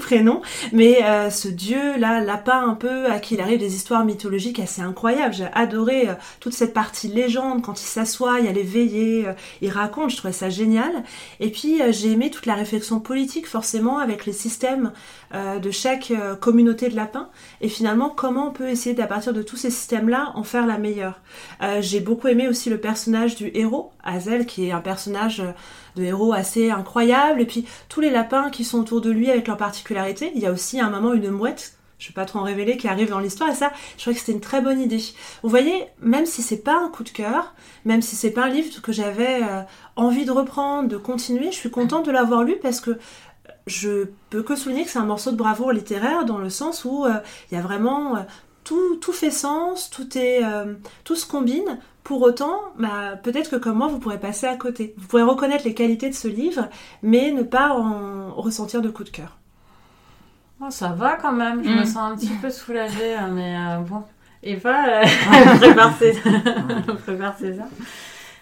prénoms. 0.01 0.41
Mais 0.73 1.05
euh, 1.05 1.29
ce 1.29 1.47
dieu-là, 1.47 2.19
lapin 2.19 2.67
un 2.67 2.75
peu, 2.75 3.05
à 3.05 3.19
qui 3.19 3.35
il 3.35 3.41
arrive 3.41 3.59
des 3.59 3.75
histoires 3.75 4.03
mythologiques 4.03 4.59
assez 4.59 4.81
incroyables. 4.81 5.33
J'ai 5.33 5.47
adoré 5.53 6.09
euh, 6.09 6.13
toute 6.41 6.53
cette 6.53 6.73
partie 6.73 7.07
légende, 7.07 7.61
quand 7.61 7.81
il 7.81 7.85
s'assoit, 7.85 8.39
il 8.39 8.45
y 8.45 8.49
a 8.49 8.51
les 8.51 8.63
veillées, 8.63 9.25
il 9.61 9.69
raconte, 9.69 10.09
je 10.09 10.17
trouvais 10.17 10.33
ça 10.33 10.49
génial. 10.49 11.03
Et 11.39 11.49
puis, 11.49 11.79
j'ai 11.91 12.11
aimé 12.11 12.29
toute 12.29 12.45
la 12.45 12.55
réflexion 12.55 12.99
politique, 12.99 13.47
forcément, 13.47 13.99
avec 13.99 14.25
les 14.25 14.33
systèmes 14.33 14.91
de 15.33 15.71
chaque 15.71 16.11
communauté 16.41 16.89
de 16.89 16.95
lapins. 16.95 17.29
Et 17.61 17.69
finalement, 17.69 18.09
comment 18.09 18.49
on 18.49 18.51
peut 18.51 18.69
essayer 18.69 18.95
à 19.01 19.07
partir 19.07 19.33
de 19.33 19.41
tous 19.41 19.57
ces 19.57 19.69
systèmes-là 19.69 20.31
en 20.35 20.43
faire 20.43 20.65
la 20.65 20.77
meilleure. 20.77 21.21
Euh, 21.61 21.81
j'ai 21.81 21.99
beaucoup 21.99 22.27
aimé 22.27 22.47
aussi 22.47 22.69
le 22.69 22.79
personnage 22.79 23.35
du 23.35 23.51
héros, 23.53 23.91
Hazel, 24.03 24.45
qui 24.45 24.67
est 24.67 24.71
un 24.71 24.81
personnage 24.81 25.43
de 25.95 26.03
héros 26.03 26.33
assez 26.33 26.69
incroyable, 26.69 27.41
et 27.41 27.45
puis 27.45 27.65
tous 27.89 28.01
les 28.01 28.09
lapins 28.09 28.49
qui 28.49 28.63
sont 28.63 28.79
autour 28.79 29.01
de 29.01 29.11
lui 29.11 29.29
avec 29.29 29.47
leurs 29.47 29.57
particularités. 29.57 30.31
Il 30.35 30.41
y 30.41 30.45
a 30.45 30.51
aussi 30.51 30.79
à 30.79 30.85
un 30.85 30.89
moment 30.89 31.13
une 31.13 31.29
mouette 31.29 31.77
je 31.99 32.09
vais 32.09 32.13
pas 32.13 32.25
trop 32.25 32.39
en 32.39 32.43
révéler, 32.43 32.77
qui 32.77 32.87
arrive 32.87 33.09
dans 33.09 33.19
l'histoire, 33.19 33.49
et 33.49 33.55
ça, 33.55 33.71
je 33.97 34.03
crois 34.03 34.13
que 34.13 34.19
c'était 34.19 34.31
une 34.31 34.41
très 34.41 34.61
bonne 34.61 34.79
idée. 34.79 35.01
Vous 35.41 35.49
voyez, 35.49 35.87
même 35.99 36.25
si 36.25 36.41
c'est 36.41 36.63
pas 36.63 36.79
un 36.79 36.89
coup 36.89 37.03
de 37.03 37.09
cœur, 37.09 37.55
même 37.85 38.01
si 38.01 38.15
c'est 38.15 38.31
pas 38.31 38.45
un 38.45 38.49
livre 38.49 38.81
que 38.81 38.91
j'avais 38.91 39.41
euh, 39.41 39.61
envie 39.95 40.25
de 40.25 40.31
reprendre, 40.31 40.89
de 40.89 40.97
continuer, 40.97 41.51
je 41.51 41.57
suis 41.57 41.71
contente 41.71 42.05
de 42.05 42.11
l'avoir 42.11 42.43
lu 42.43 42.57
parce 42.61 42.81
que 42.81 42.99
je 43.65 44.05
peux 44.29 44.43
que 44.43 44.55
souligner 44.55 44.83
que 44.83 44.89
c'est 44.89 44.99
un 44.99 45.05
morceau 45.05 45.31
de 45.31 45.35
bravoure 45.35 45.71
littéraire 45.71 46.25
dans 46.25 46.37
le 46.37 46.49
sens 46.49 46.85
où 46.85 47.05
euh, 47.05 47.19
il 47.51 47.55
y 47.55 47.57
a 47.57 47.61
vraiment 47.61 48.15
tout, 48.99 49.13
fait 49.13 49.31
sens, 49.31 49.89
tout, 49.89 50.17
est, 50.17 50.43
euh, 50.43 50.73
tout 51.03 51.15
se 51.15 51.25
combine. 51.25 51.79
Pour 52.03 52.21
autant, 52.21 52.61
bah, 52.77 53.17
peut-être 53.21 53.49
que 53.49 53.55
comme 53.57 53.77
moi, 53.77 53.87
vous 53.87 53.99
pourrez 53.99 54.19
passer 54.19 54.47
à 54.47 54.55
côté. 54.55 54.93
Vous 54.97 55.07
pourrez 55.07 55.23
reconnaître 55.23 55.65
les 55.65 55.73
qualités 55.73 56.09
de 56.09 56.15
ce 56.15 56.27
livre, 56.27 56.69
mais 57.03 57.31
ne 57.31 57.43
pas 57.43 57.73
en 57.73 58.33
ressentir 58.33 58.81
de 58.81 58.89
coup 58.89 59.03
de 59.03 59.09
cœur. 59.09 59.37
ça 60.69 60.89
va 60.89 61.15
quand 61.15 61.33
même, 61.33 61.63
je 61.63 61.69
me 61.69 61.81
mm. 61.81 61.85
sens 61.85 61.97
un 61.97 62.15
petit 62.15 62.33
peu 62.41 62.49
soulagée, 62.49 63.13
hein, 63.15 63.29
mais 63.31 63.57
euh, 63.57 63.79
bon. 63.79 64.03
Eva, 64.43 65.01
euh, 65.01 65.03
prépare 65.59 65.97
ses, 65.97 66.13
prépare 67.03 67.35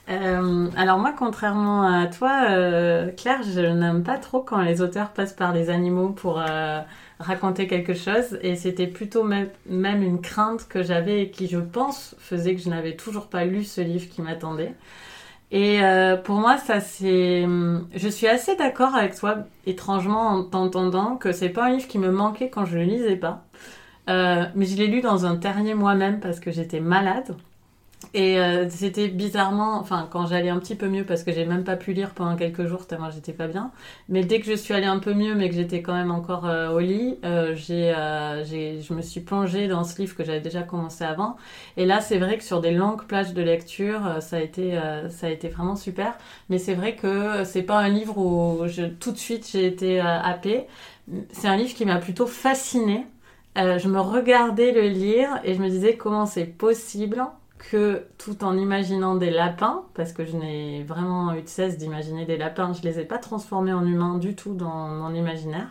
Euh, 0.10 0.67
alors 0.77 1.00
moi, 1.00 1.13
contrairement 1.17 1.88
à 1.88 2.05
toi, 2.05 2.46
Claire, 3.17 3.41
je 3.41 3.62
n'aime 3.62 4.03
pas 4.03 4.17
trop 4.17 4.41
quand 4.41 4.62
les 4.62 4.82
auteurs 4.82 5.10
passent 5.10 5.34
par 5.34 5.53
des 5.53 5.70
animaux 5.70 6.10
pour 6.10 6.39
raconter 7.19 7.67
quelque 7.67 7.93
chose 7.93 8.38
et 8.41 8.55
c'était 8.55 8.88
plutôt 8.88 9.24
même, 9.24 9.50
une 9.67 10.22
crainte 10.22 10.67
que 10.67 10.84
j'avais 10.84 11.24
et 11.24 11.31
qui 11.31 11.48
je 11.48 11.60
pense 11.60 12.15
faisait 12.19 12.55
que 12.55 12.62
je 12.62 12.69
n'avais 12.69 12.95
toujours 12.95 13.27
pas 13.27 13.45
lu 13.45 13.63
ce 13.63 13.81
livre 13.81 14.10
qui 14.10 14.22
m'attendait. 14.22 14.74
Et 15.51 15.84
euh, 15.84 16.17
pour 16.17 16.36
moi, 16.36 16.57
ça 16.57 16.79
c'est, 16.79 17.45
je 17.93 18.07
suis 18.10 18.27
assez 18.27 18.55
d'accord 18.55 18.95
avec 18.95 19.15
toi, 19.15 19.38
étrangement 19.65 20.27
en 20.29 20.43
t'entendant 20.43 21.17
que 21.17 21.31
c'est 21.31 21.50
pas 21.50 21.65
un 21.65 21.69
livre 21.75 21.88
qui 21.88 22.00
me 22.00 22.12
manquait 22.12 22.50
quand 22.50 22.65
je 22.65 22.77
le 22.77 22.84
lisais 22.84 23.15
pas, 23.15 23.45
euh, 24.10 24.45
mais 24.55 24.65
je 24.65 24.75
l'ai 24.77 24.88
lu 24.88 25.01
dans 25.01 25.25
un 25.25 25.38
terrier 25.38 25.74
moi-même 25.74 26.19
parce 26.19 26.39
que 26.39 26.51
j'étais 26.51 26.79
malade. 26.79 27.36
Et 28.13 28.39
euh, 28.39 28.69
c'était 28.69 29.07
bizarrement, 29.07 29.77
enfin, 29.77 30.07
quand 30.09 30.25
j'allais 30.27 30.50
un 30.50 30.59
petit 30.59 30.75
peu 30.75 30.88
mieux, 30.88 31.05
parce 31.05 31.24
que 31.24 31.31
j'ai 31.31 31.45
même 31.45 31.63
pas 31.63 31.75
pu 31.75 31.93
lire 31.93 32.12
pendant 32.13 32.35
quelques 32.35 32.65
jours 32.65 32.88
tellement 32.88 33.09
j'étais 33.09 33.33
pas 33.33 33.47
bien. 33.47 33.71
Mais 34.09 34.24
dès 34.24 34.39
que 34.39 34.45
je 34.45 34.53
suis 34.55 34.74
allée 34.74 34.85
un 34.85 35.00
peu 35.00 35.13
mieux, 35.13 35.35
mais 35.35 35.50
que 35.50 35.55
j'étais 35.55 35.81
quand 35.81 35.93
même 35.93 36.12
encore 36.12 36.45
euh, 36.45 36.71
au 36.71 36.79
lit, 36.79 37.17
euh, 37.25 37.55
j'ai, 37.55 38.81
je 38.81 38.93
me 38.93 39.01
suis 39.01 39.21
plongée 39.21 39.67
dans 39.67 39.83
ce 39.83 40.00
livre 40.01 40.15
que 40.15 40.24
j'avais 40.24 40.39
déjà 40.39 40.63
commencé 40.63 41.03
avant. 41.03 41.38
Et 41.77 41.85
là, 41.85 42.01
c'est 42.01 42.17
vrai 42.17 42.38
que 42.38 42.43
sur 42.43 42.62
des 42.62 42.71
longues 42.71 43.05
plages 43.05 43.33
de 43.33 43.41
lecture, 43.41 44.21
ça 44.21 44.38
a 44.38 44.39
été, 44.39 44.79
ça 45.09 45.27
a 45.27 45.29
été 45.29 45.50
vraiment 45.50 45.75
super. 45.75 46.17
Mais 46.50 46.57
c'est 46.57 46.74
vrai 46.74 46.95
que 46.95 47.43
c'est 47.43 47.63
pas 47.63 47.79
un 47.79 47.89
livre 47.89 48.17
où 48.17 48.62
tout 49.00 49.12
de 49.12 49.17
suite 49.17 49.47
j'ai 49.51 49.65
été 49.65 50.00
happée. 50.00 50.67
C'est 51.31 51.47
un 51.47 51.57
livre 51.57 51.74
qui 51.74 51.85
m'a 51.85 51.97
plutôt 51.97 52.27
fascinée. 52.27 53.05
je 53.55 53.88
me 53.88 54.00
regardais 54.00 54.71
le 54.71 54.88
lire 54.88 55.29
et 55.43 55.53
je 55.53 55.62
me 55.62 55.69
disais 55.69 55.95
comment 55.97 56.25
c'est 56.25 56.45
possible 56.45 57.25
que 57.57 58.05
tout 58.17 58.43
en 58.43 58.57
imaginant 58.57 59.15
des 59.15 59.31
lapins, 59.31 59.83
parce 59.93 60.13
que 60.13 60.25
je 60.25 60.35
n'ai 60.35 60.83
vraiment 60.83 61.33
eu 61.33 61.41
de 61.41 61.47
cesse 61.47 61.77
d'imaginer 61.77 62.25
des 62.25 62.38
lapins, 62.38 62.74
je 62.74 62.81
les 62.81 63.00
ai 63.00 63.05
pas 63.05 63.17
transformés 63.17 63.74
en 63.74 63.85
humains 63.85 64.17
du 64.17 64.35
tout 64.35 64.53
dans 64.53 64.88
mon 64.88 65.13
imaginaire. 65.13 65.69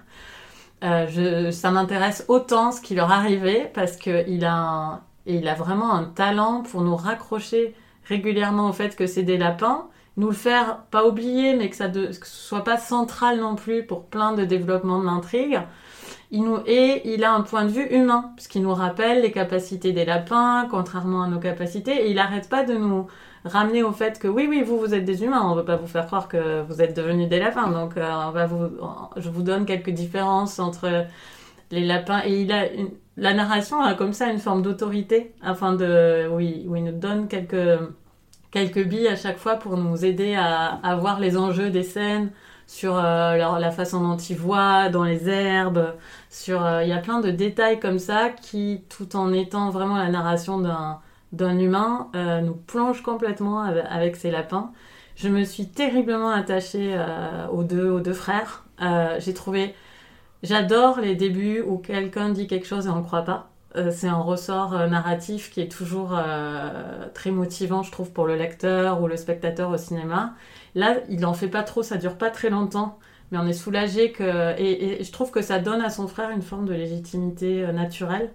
Euh, 0.83 1.07
je, 1.09 1.51
ça 1.51 1.71
m'intéresse 1.71 2.25
autant 2.29 2.73
ce 2.73 2.81
qui 2.81 2.95
leur 2.95 3.11
arrivait 3.11 3.71
parce 3.75 3.97
qu'il 3.97 4.45
a, 4.45 5.03
a 5.27 5.55
vraiment 5.55 5.95
un 5.95 6.05
talent 6.05 6.63
pour 6.63 6.83
nous 6.83 6.97
raccrocher 6.97 7.75
régulièrement 8.07 8.69
au 8.69 8.73
fait 8.73 8.97
que 8.97 9.07
c'est 9.07 9.23
des 9.23 9.39
lapins, 9.39 9.89
nous 10.17 10.29
le 10.29 10.35
faire 10.35 10.83
pas 10.91 11.07
oublier, 11.07 11.55
mais 11.57 11.71
que 11.71 11.77
ça 11.77 11.89
ne 11.89 12.13
soit 12.13 12.65
pas 12.65 12.77
central 12.77 13.41
non 13.41 13.55
plus 13.57 13.87
pour 13.87 14.05
plein 14.05 14.33
de 14.33 14.45
développements 14.45 14.99
de 15.01 15.07
l'intrigue 15.07 15.61
et 16.67 17.15
il 17.15 17.25
a 17.25 17.33
un 17.33 17.43
point 17.43 17.65
de 17.65 17.71
vue 17.71 17.87
humain, 17.91 18.33
puisqu'il 18.37 18.63
nous 18.63 18.75
rappelle 18.75 19.23
les 19.23 19.33
capacités 19.33 19.93
des 19.93 20.05
lapins, 20.05 20.67
contrairement 20.71 21.23
à 21.23 21.29
nos 21.29 21.39
capacités, 21.39 22.07
et 22.07 22.11
il 22.11 22.17
n'arrête 22.17 22.49
pas 22.49 22.65
de 22.65 22.75
nous 22.75 23.07
ramener 23.45 23.83
au 23.83 23.93
fait 23.93 24.19
que 24.19 24.27
oui, 24.29 24.47
oui, 24.49 24.63
vous, 24.63 24.79
vous 24.79 24.95
êtes 24.95 25.05
des 25.05 25.23
humains, 25.23 25.43
on 25.45 25.55
ne 25.55 25.61
veut 25.61 25.65
pas 25.65 25.77
vous 25.77 25.87
faire 25.87 26.07
croire 26.07 26.29
que 26.29 26.63
vous 26.63 26.81
êtes 26.81 26.97
devenus 26.97 27.29
des 27.29 27.39
lapins, 27.39 27.71
donc 27.71 27.97
euh, 27.97 28.11
on 28.27 28.31
va 28.31 28.47
vous, 28.47 28.71
je 29.17 29.29
vous 29.29 29.43
donne 29.43 29.67
quelques 29.67 29.91
différences 29.91 30.59
entre 30.59 31.07
les 31.71 31.85
lapins, 31.85 32.23
et 32.25 32.41
il 32.43 32.53
a 32.53 32.65
la 33.17 33.33
narration 33.33 33.81
a 33.81 33.95
comme 33.95 34.13
ça 34.13 34.29
une 34.29 34.41
forme 34.41 34.63
d'autorité, 34.63 35.33
afin 35.43 35.75
de, 35.75 36.29
oui, 36.33 36.65
où 36.69 36.75
il 36.75 36.85
nous 36.85 36.99
donne 36.99 37.29
quelques, 37.29 37.79
quelques 38.51 38.85
billes 38.85 39.07
à 39.09 39.17
chaque 39.17 39.39
fois 39.39 39.55
pour 39.57 39.77
nous 39.77 40.05
aider 40.05 40.35
à 40.35 40.97
voir 40.97 41.21
les 41.21 41.37
enjeux 41.37 41.71
des 41.71 41.85
scènes, 41.85 42.31
sur 42.67 42.97
euh, 42.97 43.37
la 43.37 43.71
façon 43.71 44.01
dont 44.03 44.17
ils 44.17 44.37
voient 44.37 44.89
dans 44.89 45.05
les 45.05 45.29
herbes, 45.29 45.95
sur 46.31 46.65
euh, 46.65 46.83
il 46.83 46.89
y 46.89 46.93
a 46.93 46.99
plein 46.99 47.21
de 47.21 47.31
détails 47.31 47.81
comme 47.81 47.99
ça 47.99 48.31
qui, 48.31 48.83
tout 48.89 49.17
en 49.17 49.33
étant 49.33 49.71
vraiment 49.71 49.97
la 49.97 50.09
narration 50.09 50.59
d'un 50.59 51.01
d'un 51.33 51.59
humain, 51.59 52.11
euh, 52.15 52.41
nous 52.41 52.55
plonge 52.55 53.03
complètement 53.03 53.61
avec, 53.63 54.15
ces 54.15 54.31
lapins. 54.31 54.71
Je 55.17 55.29
me 55.29 55.43
suis 55.43 55.67
terriblement 55.67 56.31
attachée 56.31 56.97
aux 57.53 57.65
deux 57.65 57.91
aux 57.91 58.01
deux 58.01 58.13
frères. 58.13 58.65
J'ai 59.19 59.35
trouvé, 59.35 59.75
j'adore 60.45 61.01
les 61.01 61.17
débuts 61.17 61.61
où 61.61 61.79
quelqu'un 61.79 62.29
dit 62.29 62.47
quelque 62.47 62.67
chose 62.67 62.87
et 62.87 62.91
on 62.91 62.97
ne 63.01 63.03
croit 63.03 63.23
pas. 63.23 63.51
C'est 63.91 64.09
un 64.09 64.21
ressort 64.21 64.71
narratif 64.89 65.51
qui 65.51 65.61
est 65.61 65.71
toujours 65.71 66.19
très 67.13 67.31
motivant, 67.31 67.83
je 67.83 67.91
trouve, 67.91 68.13
pour 68.13 68.27
le 68.27 68.37
lecteur 68.37 69.03
ou 69.03 69.09
le 69.09 69.17
spectateur 69.17 69.71
au 69.71 69.77
cinéma. 69.77 70.35
Là, 70.75 70.97
il 71.09 71.25
en 71.27 71.35
fait 71.35 71.49
pas 71.49 71.63
trop, 71.63 71.83
ça 71.83 71.97
dure 71.97 72.17
pas 72.17 72.31
très 72.31 72.51
longtemps, 72.51 72.99
mais 73.31 73.39
on 73.39 73.47
est 73.47 73.53
soulagé 73.53 74.13
que. 74.13 74.59
Et, 74.61 75.03
je 75.03 75.13
trouve 75.13 75.31
que 75.31 75.43
ça 75.43 75.59
donne 75.59 75.81
à 75.81 75.91
son 75.91 76.09
frère 76.09 76.31
une 76.31 76.43
forme 76.43 76.67
de 76.67 76.75
légitimité 76.75 77.65
euh, 77.65 77.73
naturelle. 77.73 78.33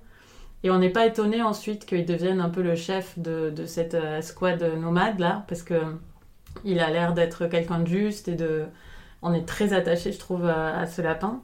Et 0.64 0.72
on 0.72 0.80
n'est 0.80 0.90
pas 0.90 1.06
étonné 1.06 1.42
ensuite 1.42 1.86
qu'il 1.86 2.06
devienne 2.06 2.42
un 2.42 2.50
peu 2.50 2.62
le 2.62 2.76
chef 2.76 3.18
de, 3.18 3.54
cette 3.66 3.94
euh, 3.94 4.18
escouade 4.20 4.62
nomade 4.78 5.20
là, 5.20 5.46
parce 5.48 5.64
que 5.64 5.76
il 6.66 6.80
a 6.80 6.90
l'air 6.90 7.14
d'être 7.14 7.48
quelqu'un 7.48 7.80
de 7.80 7.88
juste 7.88 8.28
et 8.28 8.36
de. 8.36 8.66
On 9.22 9.34
est 9.34 9.46
très 9.46 9.74
attaché, 9.74 10.12
je 10.14 10.20
trouve, 10.20 10.46
à 10.48 10.86
ce 10.88 11.02
lapin. 11.02 11.42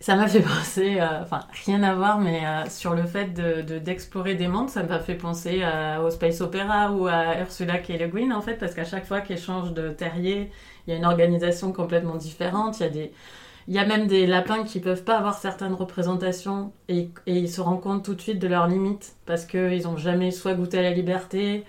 Ça 0.00 0.14
m'a 0.14 0.28
fait 0.28 0.42
penser, 0.42 1.00
euh, 1.00 1.22
enfin 1.22 1.40
rien 1.64 1.82
à 1.82 1.94
voir, 1.94 2.20
mais 2.20 2.46
euh, 2.46 2.68
sur 2.70 2.94
le 2.94 3.04
fait 3.04 3.32
de, 3.34 3.78
d'explorer 3.78 4.34
des 4.36 4.46
mondes, 4.46 4.70
ça 4.70 4.82
m'a 4.84 5.00
fait 5.00 5.16
penser 5.16 5.60
euh, 5.62 6.00
au 6.06 6.10
Space 6.10 6.40
Opera 6.40 6.92
ou 6.92 7.08
à 7.08 7.40
Ursula 7.40 7.78
K. 7.78 7.88
Le 7.98 8.06
Guin 8.06 8.30
en 8.30 8.40
fait, 8.40 8.54
parce 8.54 8.74
qu'à 8.74 8.84
chaque 8.84 9.06
fois 9.06 9.20
qu'elle 9.20 9.38
change 9.38 9.72
de 9.74 9.90
terrier, 9.90 10.50
il 10.86 10.90
y 10.92 10.94
a 10.94 10.96
une 10.96 11.04
organisation 11.04 11.72
complètement 11.72 12.16
différente. 12.16 12.78
Il 12.78 12.82
y 12.84 12.86
a 12.86 12.88
des, 12.90 13.12
il 13.68 13.74
y 13.74 13.78
a 13.78 13.86
même 13.86 14.06
des 14.06 14.26
lapins 14.26 14.64
qui 14.64 14.80
peuvent 14.80 15.04
pas 15.04 15.18
avoir 15.18 15.38
certaines 15.38 15.74
représentations 15.74 16.72
et, 16.88 17.10
et 17.26 17.36
ils 17.38 17.50
se 17.50 17.60
rendent 17.60 17.82
compte 17.82 18.04
tout 18.04 18.14
de 18.14 18.20
suite 18.20 18.38
de 18.38 18.48
leurs 18.48 18.68
limites 18.68 19.16
parce 19.26 19.46
qu'ils 19.46 19.82
n'ont 19.84 19.96
jamais 19.96 20.30
soit 20.30 20.54
goûté 20.54 20.78
à 20.78 20.82
la 20.82 20.92
liberté, 20.92 21.64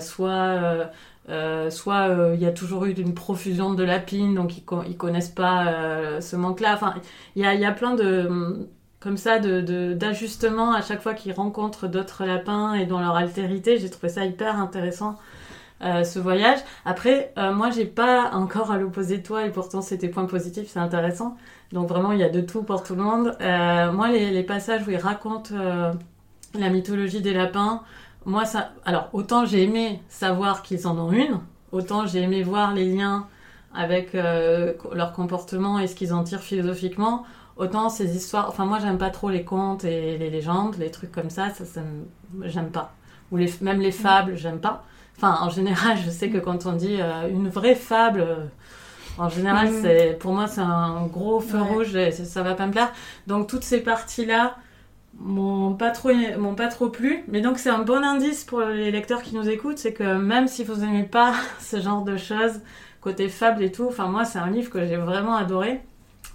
soit 0.00 0.90
euh, 1.28 1.70
soit 1.70 2.08
euh, 2.08 2.34
il 2.34 2.40
y 2.40 2.46
a 2.46 2.52
toujours 2.52 2.86
eu 2.86 2.92
une 2.92 3.14
profusion 3.14 3.74
de 3.74 3.84
lapines, 3.84 4.34
donc 4.34 4.56
ils, 4.56 4.62
ne 4.62 4.94
connaissent 4.94 5.28
pas 5.28 5.66
euh, 5.66 6.20
ce 6.20 6.36
manque-là. 6.36 6.74
Enfin, 6.74 6.94
il 7.36 7.42
y 7.42 7.64
a, 7.64 7.72
plein 7.72 7.94
de 7.94 8.66
comme 9.00 9.16
ça 9.16 9.38
d'ajustements 9.38 10.72
de, 10.72 10.78
à 10.78 10.82
chaque 10.82 11.02
fois 11.02 11.14
qu'ils 11.14 11.32
rencontrent 11.32 11.86
d'autres 11.86 12.24
lapins 12.24 12.74
et 12.74 12.86
dans 12.86 13.00
leur 13.00 13.16
altérité. 13.16 13.78
J'ai 13.78 13.90
trouvé 13.90 14.08
ça 14.08 14.24
hyper 14.24 14.58
intéressant. 14.58 15.16
ce 15.80 16.18
voyage. 16.18 16.58
Après, 16.84 17.32
moi, 17.36 17.70
j'ai 17.70 17.84
pas 17.84 18.30
encore 18.32 18.72
à 18.72 18.78
l'opposé 18.78 19.18
de 19.18 19.22
toi, 19.22 19.46
et 19.46 19.50
pourtant, 19.50 19.82
c'était 19.82 20.08
point 20.08 20.26
positif, 20.26 20.68
c'est 20.68 20.80
intéressant. 20.80 21.36
Donc, 21.72 21.88
vraiment, 21.88 22.12
il 22.12 22.18
y 22.18 22.24
a 22.24 22.28
de 22.28 22.40
tout 22.40 22.62
pour 22.62 22.82
tout 22.82 22.96
le 22.96 23.02
monde. 23.02 23.36
Moi, 23.94 24.08
les, 24.10 24.30
les 24.32 24.42
passages 24.42 24.86
où 24.88 24.90
il 24.90 24.96
raconte 24.96 25.52
euh, 25.52 26.58
la 26.58 26.70
mythologie 26.70 27.20
des 27.20 27.34
lapins, 27.34 27.82
moi, 28.26 28.44
ça. 28.44 28.70
Alors, 28.84 29.08
autant 29.12 29.44
j'ai 29.46 29.62
aimé 29.62 30.00
savoir 30.08 30.62
qu'ils 30.62 30.86
en 30.86 30.98
ont 30.98 31.12
une, 31.12 31.40
autant 31.72 32.06
j'ai 32.06 32.20
aimé 32.22 32.42
voir 32.42 32.74
les 32.74 32.84
liens 32.94 33.26
avec 33.74 34.14
euh, 34.14 34.72
leur 34.94 35.12
comportement 35.12 35.78
et 35.78 35.86
ce 35.86 35.94
qu'ils 35.94 36.12
en 36.12 36.24
tirent 36.24 36.40
philosophiquement. 36.40 37.24
Autant 37.56 37.88
ces 37.90 38.14
histoires, 38.16 38.46
enfin 38.48 38.64
moi 38.66 38.78
j'aime 38.80 38.98
pas 38.98 39.10
trop 39.10 39.30
les 39.30 39.42
contes 39.44 39.84
et 39.84 40.16
les 40.16 40.30
légendes, 40.30 40.76
les 40.78 40.90
trucs 40.90 41.10
comme 41.10 41.28
ça, 41.30 41.50
ça, 41.50 41.64
ça 41.64 41.80
me- 41.80 42.48
j'aime 42.48 42.70
pas. 42.70 42.92
Ou 43.32 43.36
les, 43.36 43.52
même 43.62 43.80
les 43.80 43.90
fables, 43.92 44.36
j'aime 44.36 44.60
pas. 44.60 44.84
Enfin 45.16 45.38
en 45.42 45.50
général, 45.50 45.96
je 46.04 46.08
sais 46.10 46.30
que 46.30 46.38
quand 46.38 46.66
on 46.66 46.72
dit 46.72 46.96
euh, 47.00 47.28
une 47.28 47.48
vraie 47.48 47.74
fable, 47.74 48.20
euh, 48.20 48.36
en 49.18 49.28
général 49.28 49.68
Mm. 49.70 49.82
c'est, 49.82 50.18
pour 50.20 50.32
moi 50.32 50.46
c'est 50.46 50.60
un 50.60 51.06
gros 51.06 51.40
feu 51.40 51.58
Ouais. 51.60 51.68
rouge 51.68 51.96
et 51.96 52.12
ça, 52.12 52.24
ça 52.24 52.42
va 52.42 52.54
pas 52.54 52.66
me 52.66 52.72
plaire. 52.72 52.92
Donc 53.26 53.48
toutes 53.48 53.64
ces 53.64 53.80
parties 53.80 54.24
là 54.24 54.56
m'ont 55.18 55.74
pas 55.74 55.90
trop 55.90 56.10
m'ont 56.38 56.54
pas 56.54 56.68
plu. 56.68 57.24
Mais 57.28 57.40
donc 57.40 57.58
c'est 57.58 57.70
un 57.70 57.82
bon 57.82 58.04
indice 58.04 58.44
pour 58.44 58.60
les 58.60 58.90
lecteurs 58.90 59.22
qui 59.22 59.34
nous 59.34 59.48
écoutent, 59.48 59.78
c'est 59.78 59.92
que 59.92 60.16
même 60.16 60.48
si 60.48 60.64
vous 60.64 60.82
aimez 60.82 61.04
pas 61.04 61.34
ce 61.60 61.80
genre 61.80 62.02
de 62.02 62.16
choses, 62.16 62.60
côté 63.00 63.28
fable 63.28 63.62
et 63.62 63.72
tout, 63.72 63.86
enfin 63.86 64.08
moi 64.08 64.24
c'est 64.24 64.38
un 64.38 64.50
livre 64.50 64.70
que 64.70 64.86
j'ai 64.86 64.96
vraiment 64.96 65.36
adoré. 65.36 65.80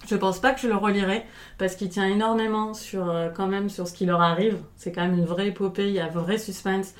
Je 0.07 0.15
pense 0.17 0.39
pas 0.39 0.51
que 0.51 0.59
je 0.59 0.67
le 0.67 0.75
relirai 0.75 1.23
parce 1.57 1.75
qu'il 1.75 1.87
tient 1.89 2.07
énormément 2.07 2.73
sur 2.73 3.09
euh, 3.09 3.29
quand 3.29 3.47
même 3.47 3.69
sur 3.69 3.87
ce 3.87 3.93
qui 3.93 4.05
leur 4.05 4.21
arrive. 4.21 4.57
C'est 4.75 4.91
quand 4.91 5.01
même 5.01 5.17
une 5.17 5.25
vraie 5.25 5.47
épopée, 5.47 5.87
il 5.87 5.93
y 5.93 5.99
a 5.99 6.07
vrai 6.07 6.37
suspense. 6.37 6.93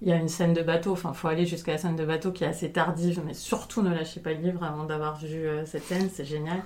Il 0.00 0.08
y 0.08 0.12
a 0.12 0.16
une 0.16 0.28
scène 0.28 0.54
de 0.54 0.62
bateau, 0.62 0.92
enfin 0.92 1.12
faut 1.12 1.26
aller 1.26 1.44
jusqu'à 1.44 1.72
la 1.72 1.78
scène 1.78 1.96
de 1.96 2.04
bateau 2.04 2.30
qui 2.30 2.44
est 2.44 2.46
assez 2.46 2.70
tardive, 2.70 3.20
mais 3.26 3.34
surtout 3.34 3.82
ne 3.82 3.92
lâchez 3.92 4.20
pas 4.20 4.32
le 4.32 4.38
livre 4.38 4.62
avant 4.62 4.84
d'avoir 4.84 5.18
vu 5.18 5.46
euh, 5.46 5.66
cette 5.66 5.82
scène, 5.82 6.08
c'est 6.12 6.24
génial. 6.24 6.62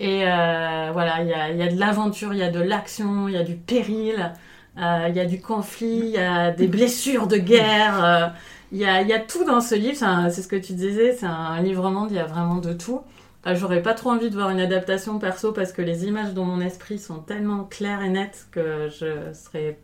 Et 0.00 0.24
euh, 0.24 0.90
voilà, 0.92 1.22
il 1.22 1.28
y 1.28 1.62
a, 1.62 1.68
de 1.68 1.78
l'aventure, 1.78 2.32
il 2.32 2.38
y 2.38 2.42
a 2.42 2.50
de 2.50 2.60
l'action, 2.60 3.28
il 3.28 3.34
y 3.34 3.36
a 3.36 3.44
du 3.44 3.54
péril, 3.54 4.32
euh, 4.78 5.06
il 5.08 5.14
y 5.14 5.20
a 5.20 5.24
du 5.24 5.40
conflit, 5.40 6.00
il 6.04 6.10
y 6.10 6.18
a 6.18 6.50
des 6.50 6.66
blessures 6.66 7.28
de 7.28 7.36
guerre, 7.36 8.04
euh, 8.04 8.26
il 8.72 8.78
y, 8.80 8.86
a, 8.86 9.20
tout 9.20 9.44
dans 9.44 9.60
ce 9.60 9.76
livre, 9.76 9.96
c'est 10.30 10.42
ce 10.42 10.48
que 10.48 10.56
tu 10.56 10.72
disais, 10.72 11.12
c'est 11.12 11.26
un 11.26 11.60
livre-monde, 11.62 12.10
il 12.10 12.16
y 12.16 12.20
a 12.20 12.26
vraiment 12.26 12.56
de 12.56 12.72
tout. 12.72 13.02
J'aurais 13.46 13.82
pas 13.82 13.94
trop 13.94 14.10
envie 14.10 14.30
de 14.30 14.34
voir 14.34 14.50
une 14.50 14.58
adaptation 14.58 15.18
perso 15.18 15.52
parce 15.52 15.70
que 15.70 15.82
les 15.82 16.06
images 16.06 16.32
dans 16.32 16.44
mon 16.44 16.60
esprit 16.60 16.98
sont 16.98 17.18
tellement 17.18 17.64
claires 17.64 18.02
et 18.02 18.08
nettes 18.08 18.46
que 18.50 18.88
je 18.88 19.32
serais 19.32 19.78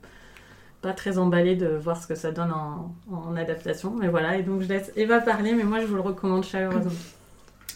pas 0.81 0.93
très 0.93 1.19
emballée 1.19 1.57
de 1.57 1.69
voir 1.69 2.03
ce 2.03 2.09
que 2.09 2.15
ça 2.17 2.33
donne 2.33 2.53
en 2.53 3.37
adaptation. 3.37 3.95
Mais 3.95 4.09
voilà, 4.09 4.39
et 4.39 4.43
donc 4.43 4.63
je 4.63 4.67
laisse 4.67 4.91
Eva 4.97 5.21
parler, 5.21 5.53
mais 5.53 5.65
moi 5.65 5.79
je 5.81 5.87
vous 5.87 5.95
le 5.95 6.01
recommande 6.01 6.43
chaleureusement. 6.43 6.91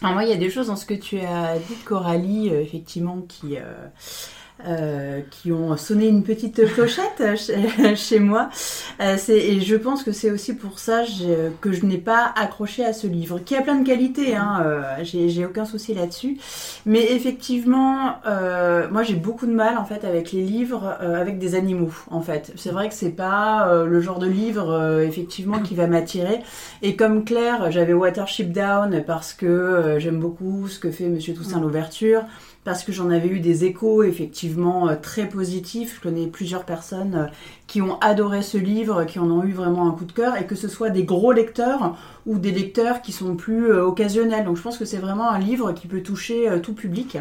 Alors 0.05 0.13
moi, 0.13 0.25
il 0.25 0.29
y 0.29 0.35
a 0.35 0.37
des 0.37 0.51
choses 0.51 0.67
dans 0.67 0.77
ce 0.77 0.85
que 0.85 0.93
tu 0.93 1.19
as 1.19 1.59
dit, 1.59 1.77
Coralie, 1.83 2.51
euh, 2.51 2.61
effectivement, 2.61 3.23
qui, 3.23 3.57
euh, 4.67 5.21
qui 5.31 5.53
ont 5.53 5.77
sonné 5.77 6.09
une 6.09 6.23
petite 6.23 6.65
clochette 6.75 7.37
chez, 7.37 7.97
chez 7.97 8.21
moi. 8.21 8.49
Euh, 9.01 9.17
et 9.29 9.61
je 9.61 9.77
pense 9.77 10.03
que 10.03 10.13
c'est 10.13 10.31
aussi 10.31 10.55
pour 10.55 10.79
ça 10.79 11.03
que 11.61 11.73
je 11.73 11.85
n'ai 11.85 11.99
pas 11.99 12.33
accroché 12.37 12.85
à 12.85 12.93
ce 12.93 13.07
livre, 13.07 13.39
qui 13.41 13.57
a 13.57 13.63
plein 13.63 13.77
de 13.77 13.87
qualités, 13.87 14.37
hein, 14.37 14.63
euh, 14.65 14.83
j'ai 15.03 15.45
aucun 15.45 15.65
souci 15.65 15.95
là-dessus. 15.95 16.39
Mais 16.87 17.13
effectivement, 17.13 18.17
euh, 18.27 18.89
moi 18.91 19.03
j'ai 19.03 19.15
beaucoup 19.15 19.47
de 19.47 19.53
mal 19.53 19.79
en 19.79 19.85
fait 19.85 20.05
avec 20.05 20.33
les 20.33 20.43
livres 20.43 20.97
euh, 21.01 21.21
avec 21.21 21.39
des 21.39 21.55
animaux. 21.55 21.93
En 22.11 22.21
fait, 22.21 22.53
c'est 22.57 22.71
vrai 22.71 22.89
que 22.89 22.95
c'est 22.95 23.11
pas 23.11 23.85
le 23.85 24.01
genre 24.01 24.19
de 24.19 24.27
livre 24.27 24.71
euh, 24.71 25.07
effectivement 25.07 25.61
qui 25.61 25.75
va 25.75 25.87
m'attirer. 25.87 26.41
Et 26.83 26.97
comme 26.97 27.25
Claire, 27.25 27.71
j'avais 27.71 27.93
Watership 27.93 28.53
Down 28.53 29.03
parce 29.07 29.33
que 29.33 29.97
j'aime 29.99 30.19
beaucoup 30.19 30.69
ce 30.69 30.79
que 30.79 30.91
fait 30.91 31.09
Monsieur 31.09 31.35
Toussaint 31.35 31.61
l'ouverture, 31.61 32.25
parce 32.65 32.83
que 32.83 32.93
j'en 32.93 33.11
avais 33.11 33.29
eu 33.29 33.41
des 33.41 33.65
échos 33.65 34.03
effectivement 34.03 34.89
euh, 34.89 34.97
très 35.01 35.29
positifs. 35.29 35.97
Je 35.97 36.09
connais 36.09 36.27
plusieurs 36.27 36.65
personnes 36.65 37.15
euh, 37.15 37.27
qui 37.67 37.83
ont 37.83 37.99
adoré 38.01 38.43
ce 38.43 38.57
livre, 38.57 39.05
qui 39.05 39.19
en 39.19 39.31
ont 39.31 39.45
eu 39.45 39.53
vraiment 39.53 39.87
un 39.87 39.93
coup 39.93 40.07
de 40.07 40.13
cœur, 40.13 40.37
et 40.37 40.47
que 40.47 40.55
ce 40.55 40.69
soit 40.69 40.91
des 40.91 41.05
gros 41.05 41.33
lecteurs 41.33 41.97
ou 42.27 42.39
des 42.39 42.51
lecteurs 42.51 43.03
qui 43.03 43.13
sont 43.13 43.37
plus 43.37 43.71
euh, 43.71 43.85
occasionnels. 43.85 44.45
Donc 44.45 44.57
je 44.57 44.63
pense 44.63 44.79
que 44.79 44.87
c'est 44.87 44.99
vraiment 44.99 45.31
un 45.31 45.39
livre 45.39 45.73
qui 45.73 45.87
peut 45.87 46.03
toucher 46.03 46.49
tout 46.63 46.75
public. 46.75 47.19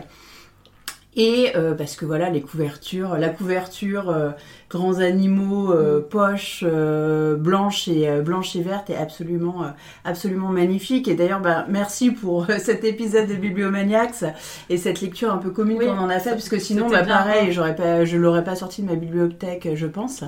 Et 1.15 1.51
euh, 1.55 1.75
parce 1.75 1.95
que 1.95 2.05
voilà, 2.05 2.29
les 2.29 2.41
couvertures, 2.41 3.17
la 3.17 3.29
couverture 3.29 4.09
euh, 4.09 4.31
grands 4.69 4.97
animaux, 4.97 5.71
euh, 5.71 6.01
poches 6.01 6.63
euh, 6.63 7.35
blanches 7.35 7.87
et 7.87 8.09
euh, 8.09 8.21
blanches 8.21 8.55
et 8.55 8.61
vertes 8.61 8.89
est 8.89 8.97
absolument 8.97 9.63
euh, 9.63 9.67
absolument 10.05 10.49
magnifique. 10.49 11.07
Et 11.07 11.13
d'ailleurs, 11.13 11.39
bah, 11.41 11.65
merci 11.69 12.09
pour 12.09 12.47
cet 12.57 12.83
épisode 12.83 13.27
de 13.27 13.35
Bibliomaniacs 13.35 14.23
et 14.69 14.77
cette 14.77 15.01
lecture 15.01 15.31
un 15.31 15.37
peu 15.37 15.51
commune 15.51 15.77
Oui, 15.77 15.85
qu'on 15.85 15.99
en 15.99 16.09
a 16.09 16.19
fait, 16.19 16.31
parce 16.31 16.49
que 16.49 16.57
sinon, 16.57 16.89
bah, 16.89 17.03
pareil, 17.03 17.51
j'aurais 17.51 17.75
pas, 17.75 18.05
je 18.05 18.17
l'aurais 18.17 18.43
pas 18.43 18.55
sorti 18.55 18.81
de 18.81 18.87
ma 18.87 18.95
bibliothèque, 18.95 19.69
je 19.75 19.87
pense. 19.87 20.23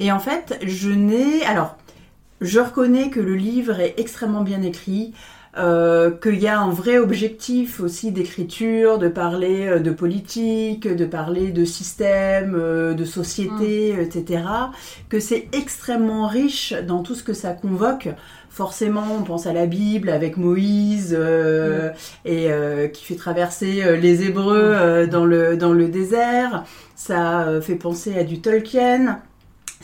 Et 0.00 0.10
en 0.10 0.20
fait, 0.20 0.58
je 0.62 0.88
n'ai, 0.90 1.44
alors, 1.44 1.76
je 2.40 2.60
reconnais 2.60 3.10
que 3.10 3.20
le 3.20 3.34
livre 3.34 3.80
est 3.80 3.94
extrêmement 3.98 4.42
bien 4.42 4.62
écrit. 4.62 5.12
Euh, 5.56 6.10
qu'il 6.10 6.40
y 6.40 6.48
a 6.48 6.58
un 6.58 6.70
vrai 6.70 6.98
objectif 6.98 7.78
aussi 7.78 8.10
d'écriture, 8.10 8.98
de 8.98 9.06
parler 9.06 9.68
euh, 9.68 9.78
de 9.78 9.92
politique, 9.92 10.88
de 10.88 11.04
parler 11.04 11.52
de 11.52 11.64
système, 11.64 12.56
euh, 12.56 12.92
de 12.94 13.04
société, 13.04 13.90
etc. 14.00 14.42
Que 15.08 15.20
c'est 15.20 15.46
extrêmement 15.52 16.26
riche 16.26 16.74
dans 16.88 17.04
tout 17.04 17.14
ce 17.14 17.22
que 17.22 17.34
ça 17.34 17.52
convoque. 17.52 18.08
Forcément, 18.54 19.04
on 19.18 19.24
pense 19.24 19.48
à 19.48 19.52
la 19.52 19.66
Bible 19.66 20.08
avec 20.08 20.36
Moïse 20.36 21.12
euh, 21.18 21.90
et 22.24 22.52
euh, 22.52 22.86
qui 22.86 23.04
fait 23.04 23.16
traverser 23.16 23.82
euh, 23.82 23.96
les 23.96 24.22
Hébreux 24.22 24.56
euh, 24.56 25.06
dans 25.08 25.24
le 25.24 25.56
dans 25.56 25.72
le 25.72 25.88
désert. 25.88 26.62
Ça 26.94 27.48
fait 27.62 27.74
penser 27.74 28.16
à 28.16 28.22
du 28.22 28.40
Tolkien. 28.40 29.20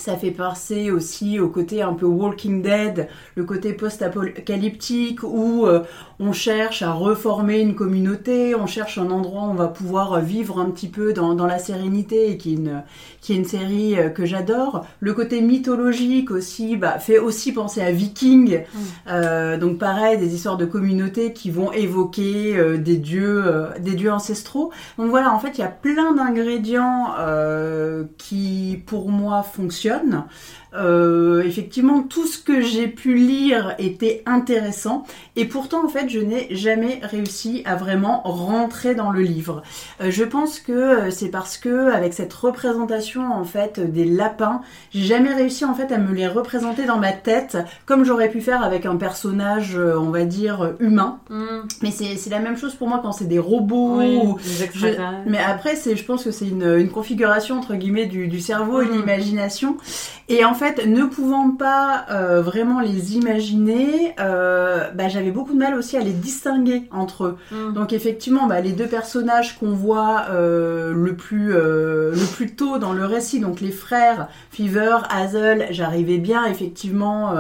Ça 0.01 0.17
fait 0.17 0.31
penser 0.31 0.91
aussi 0.91 1.39
au 1.41 1.51
côté 1.51 1.83
un 1.83 1.93
peu 1.93 2.07
Walking 2.07 2.63
Dead, 2.63 3.07
le 3.35 3.45
côté 3.45 3.75
post-apocalyptique 3.75 5.23
où 5.23 5.67
euh, 5.67 5.83
on 6.21 6.33
cherche 6.33 6.83
à 6.83 6.93
reformer 6.93 7.61
une 7.61 7.75
communauté, 7.75 8.55
on 8.55 8.67
cherche 8.67 8.99
un 8.99 9.11
endroit 9.11 9.45
où 9.45 9.51
on 9.51 9.55
va 9.55 9.69
pouvoir 9.69 10.21
vivre 10.21 10.61
un 10.61 10.71
petit 10.71 10.89
peu 10.89 11.15
dans, 11.15 11.35
dans 11.35 11.47
la 11.47 11.59
sérénité 11.59 12.31
et 12.31 12.37
qui 12.37 12.53
est 12.53 12.57
une, 12.57 12.83
qui 13.23 13.33
est 13.33 13.37
une 13.37 13.47
série 13.47 13.99
euh, 13.99 14.11
que 14.11 14.27
j'adore. 14.27 14.87
Le 15.01 15.15
côté 15.15 15.41
mythologique 15.41 16.31
aussi 16.31 16.77
bah, 16.77 16.99
fait 16.99 17.19
aussi 17.19 17.53
penser 17.53 17.81
à 17.81 17.91
Viking. 17.91 18.65
Euh, 19.09 19.57
donc 19.57 19.79
pareil, 19.79 20.19
des 20.19 20.35
histoires 20.35 20.57
de 20.57 20.67
communautés 20.67 21.33
qui 21.33 21.51
vont 21.51 21.73
évoquer 21.73 22.57
euh, 22.57 22.77
des 22.77 22.97
dieux, 22.97 23.43
euh, 23.47 23.67
des 23.79 23.95
dieux 23.95 24.13
ancestraux. 24.13 24.73
Donc 24.99 25.09
voilà, 25.09 25.33
en 25.33 25.39
fait, 25.39 25.59
il 25.59 25.61
y 25.61 25.65
a 25.65 25.69
plein 25.69 26.15
d'ingrédients 26.15 27.15
qui, 28.19 28.83
pour 28.87 29.09
moi, 29.11 29.43
fonctionnent. 29.43 30.25
Euh, 30.75 31.43
effectivement, 31.43 32.03
tout 32.03 32.27
ce 32.27 32.39
que 32.39 32.61
j'ai 32.61 32.87
pu 32.87 33.15
lire 33.15 33.75
était 33.79 34.23
intéressant, 34.27 35.05
et 35.37 35.45
pourtant, 35.47 35.85
en 35.85 35.89
fait, 35.89 36.09
je 36.09 36.21
n'ai 36.21 36.47
jamais 36.55 37.01
réussi 37.03 37.63
à 37.65 37.75
vraiment 37.77 38.21
rentrer 38.25 38.95
dans 38.95 39.11
le 39.11 39.23
livre. 39.23 39.63
Euh, 40.01 40.11
je 40.11 40.23
pense 40.25 40.61
que 40.61 40.73
euh, 40.73 41.11
c'est 41.11 41.29
parce 41.29 41.57
que 41.59 41.91
avec 41.93 42.13
cette 42.13 42.33
représentation 42.33 43.33
en 43.33 43.45
fait 43.45 43.81
des 43.81 44.05
lapins, 44.05 44.61
j'ai 44.93 45.03
jamais 45.05 45.35
réussi 45.35 45.65
en 45.65 45.75
fait 45.75 45.91
à 45.93 45.99
me 45.99 46.15
les 46.15 46.27
représenter 46.29 46.85
dans 46.87 46.99
ma 46.99 47.13
tête 47.13 47.59
comme 47.87 48.05
j'aurais 48.05 48.29
pu 48.31 48.41
faire 48.41 48.63
avec 48.63 48.87
un 48.87 48.97
personnage, 48.97 49.77
on 49.77 50.11
va 50.11 50.25
dire 50.25 50.75
humain. 50.79 51.19
Hmm, 51.31 51.63
Mais 51.83 51.91
c'est 51.91 52.31
la 52.31 52.39
même 52.39 52.57
chose 52.57 52.75
pour 52.75 52.89
moi 52.89 53.01
quand 53.03 53.13
c'est 53.13 53.27
des 53.29 53.39
robots. 53.39 53.99
oui, 53.99 54.19
ou- 54.23 54.37
les 54.39 54.43
je- 54.45 54.65
extraterrestres. 54.65 55.23
mais 55.27 55.39
après, 55.39 55.75
je 55.77 56.05
pense 56.05 56.25
que 56.25 56.31
c'est 56.31 56.49
une, 56.49 56.77
une 56.79 56.91
configuration 56.91 57.59
entre 57.59 57.75
guillemets 57.75 58.07
du, 58.07 58.29
du 58.29 58.41
cerveau 58.41 58.83
et 58.83 58.87
de 58.87 58.91
Mhm. 58.93 58.99
l'imagination. 59.01 59.77
Et 60.29 60.45
en 60.45 60.55
fait, 60.61 60.87
ne 60.87 61.07
pouvant 61.07 61.51
pas 61.53 62.05
euh, 62.11 62.43
vraiment 62.43 62.81
les 62.81 63.17
imaginer, 63.17 64.15
euh, 64.21 64.91
bah, 64.95 65.09
j'avais 65.09 65.31
beaucoup 65.31 65.55
de 65.55 65.59
mal 65.59 65.75
aussi 65.75 65.97
à 65.97 66.01
les 66.01 66.13
distinguer 66.13 66.83
entre 66.93 67.25
eux. 67.25 67.39
Hmm. 67.51 67.73
Donc 67.73 67.95
effectivement, 67.95 68.47
bah, 68.47 68.61
les 68.61 68.73
deux 68.73 68.87
personnages 68.87 69.59
qu'on 69.59 69.73
voit 69.73 70.27
euh, 70.31 70.93
le 70.93 71.17
plus 71.17 71.51
le 71.51 72.33
plus 72.35 72.55
tôt 72.55 72.79
dans 72.79 72.93
le 72.93 73.07
récit, 73.07 73.41
donc 73.41 73.61
les 73.61 73.71
frères 73.71 74.29
Fever, 74.51 74.99
Hazel, 75.09 75.67
j'arrivais 75.71 76.19
bien 76.19 76.45
effectivement 76.45 77.33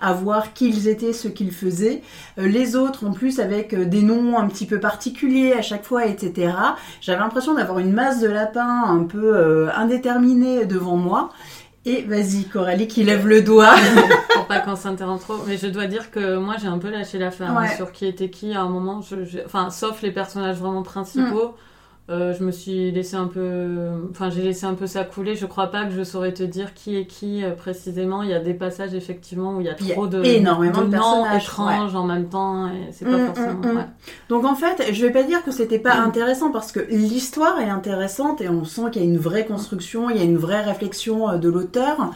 à 0.00 0.12
voir 0.12 0.52
qui 0.52 0.68
ils 0.68 0.88
étaient, 0.88 1.12
ce 1.12 1.28
qu'ils 1.28 1.52
faisaient. 1.52 2.02
Les 2.36 2.76
autres, 2.76 3.06
en 3.06 3.12
plus, 3.12 3.40
avec 3.40 3.74
des 3.74 4.02
noms 4.02 4.38
un 4.38 4.46
petit 4.46 4.66
peu 4.66 4.78
particuliers 4.78 5.52
à 5.52 5.62
chaque 5.62 5.84
fois, 5.84 6.06
etc. 6.06 6.52
J'avais 7.00 7.18
l'impression 7.18 7.54
d'avoir 7.54 7.78
une 7.80 7.92
masse 7.92 8.20
de 8.20 8.28
lapins 8.28 8.84
un 8.86 9.04
peu 9.04 9.68
indéterminée 9.74 10.64
devant 10.66 10.96
moi. 10.96 11.30
Et 11.86 12.02
vas-y, 12.02 12.44
Coralie 12.44 12.86
qui 12.88 13.04
lève 13.04 13.26
le 13.26 13.40
doigt. 13.42 13.74
pour 14.34 14.46
pas 14.46 14.60
qu'on 14.60 14.76
s'interrompe 14.76 15.20
trop. 15.20 15.36
Mais 15.46 15.56
je 15.56 15.66
dois 15.66 15.86
dire 15.86 16.10
que 16.10 16.36
moi, 16.36 16.56
j'ai 16.60 16.66
un 16.68 16.78
peu 16.78 16.90
lâché 16.90 17.18
l'affaire 17.18 17.56
hein, 17.56 17.62
Ouais. 17.62 17.76
sur 17.76 17.90
qui 17.92 18.04
était 18.06 18.28
qui 18.28 18.52
à 18.54 18.60
un 18.60 18.68
moment. 18.68 19.00
Je, 19.00 19.24
je- 19.24 19.38
Enfin, 19.46 19.70
sauf 19.70 20.02
les 20.02 20.10
personnages 20.10 20.56
vraiment 20.58 20.82
principaux. 20.82 21.54
Euh, 22.10 22.34
je 22.36 22.42
me 22.42 22.50
suis 22.50 22.90
laissé 22.90 23.14
un 23.14 23.28
peu, 23.28 23.88
enfin 24.10 24.30
j'ai 24.30 24.42
laissé 24.42 24.66
un 24.66 24.74
peu 24.74 24.88
ça 24.88 25.04
couler. 25.04 25.36
Je 25.36 25.46
crois 25.46 25.68
pas 25.68 25.84
que 25.84 25.92
je 25.92 26.02
saurais 26.02 26.34
te 26.34 26.42
dire 26.42 26.74
qui 26.74 26.96
est 26.96 27.06
qui 27.06 27.44
euh, 27.44 27.52
précisément. 27.52 28.22
Il 28.24 28.30
y 28.30 28.34
a 28.34 28.40
des 28.40 28.52
passages 28.54 28.94
effectivement 28.94 29.56
où 29.56 29.60
il 29.60 29.66
y 29.66 29.70
a 29.70 29.76
Il 29.78 29.86
y 29.86 29.92
a 29.92 29.94
trop 29.94 30.08
de, 30.08 30.24
énormément 30.24 30.82
de 30.82 30.86
noms 30.86 30.90
personnages, 30.90 31.44
étranges 31.44 31.94
en 31.94 32.04
même 32.04 32.28
temps 32.28 32.66
et 32.68 32.90
c'est 32.92 33.04
pas 33.04 33.16
Mm, 33.18 33.26
forcément. 33.26 33.60
mm, 33.62 33.72
mm. 33.72 33.76
ouais. 33.76 33.86
Donc 34.28 34.44
en 34.44 34.56
fait, 34.56 34.92
je 34.92 35.06
vais 35.06 35.12
pas 35.12 35.22
dire 35.22 35.44
que 35.44 35.52
c'était 35.52 35.78
pas 35.78 35.94
intéressant 35.94 36.50
parce 36.50 36.72
que 36.72 36.80
l'histoire 36.90 37.60
est 37.60 37.70
intéressante 37.70 38.40
et 38.40 38.48
on 38.48 38.64
sent 38.64 38.90
qu'il 38.92 39.02
y 39.02 39.04
a 39.04 39.08
une 39.08 39.18
vraie 39.18 39.46
construction, 39.46 40.10
il 40.10 40.16
y 40.16 40.20
a 40.20 40.24
une 40.24 40.36
vraie 40.38 40.62
réflexion 40.62 41.28
euh, 41.30 41.36
de 41.38 41.48
l'auteur. 41.48 42.10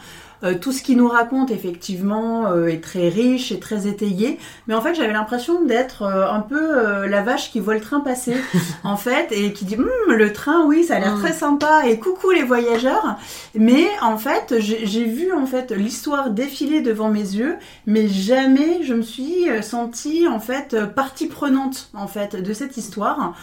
Euh, 0.45 0.53
tout 0.59 0.71
ce 0.71 0.81
qu'il 0.83 0.97
nous 0.97 1.07
raconte 1.07 1.49
effectivement 1.49 2.47
euh, 2.47 2.67
est 2.67 2.81
très 2.83 3.09
riche 3.09 3.51
et 3.51 3.59
très 3.59 3.87
étayé, 3.87 4.37
mais 4.67 4.75
en 4.75 4.81
fait 4.81 4.93
j'avais 4.93 5.13
l'impression 5.13 5.63
d'être 5.63 6.03
euh, 6.03 6.29
un 6.29 6.41
peu 6.41 7.07
la 7.07 7.23
vache 7.23 7.51
qui 7.51 7.59
voit 7.59 7.73
le 7.73 7.81
train 7.81 7.99
passer 7.99 8.35
en 8.83 8.97
fait 8.97 9.31
et 9.31 9.53
qui 9.53 9.65
dit 9.65 9.75
Hum, 9.75 10.13
le 10.13 10.33
train 10.33 10.65
oui 10.65 10.83
ça 10.83 10.97
a 10.97 10.99
l'air 10.99 11.15
Mm. 11.15 11.21
très 11.21 11.33
sympa 11.33 11.87
et 11.87 11.99
coucou 11.99 12.31
les 12.31 12.43
voyageurs, 12.43 13.17
mais 13.53 13.85
en 14.01 14.17
fait 14.17 14.55
j'ai 14.59 15.05
vu 15.05 15.31
en 15.31 15.45
fait 15.45 15.71
l'histoire 15.71 16.29
défiler 16.29 16.81
devant 16.81 17.09
mes 17.09 17.19
yeux 17.19 17.55
mais 17.85 18.07
jamais 18.07 18.83
je 18.83 18.93
me 18.93 19.01
suis 19.01 19.45
sentie 19.61 20.27
en 20.27 20.39
fait 20.39 20.75
partie 20.93 21.27
prenante 21.27 21.89
en 21.93 22.07
fait 22.07 22.35
de 22.35 22.53
cette 22.53 22.77
histoire. 22.77 23.33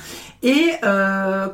Et 0.43 0.73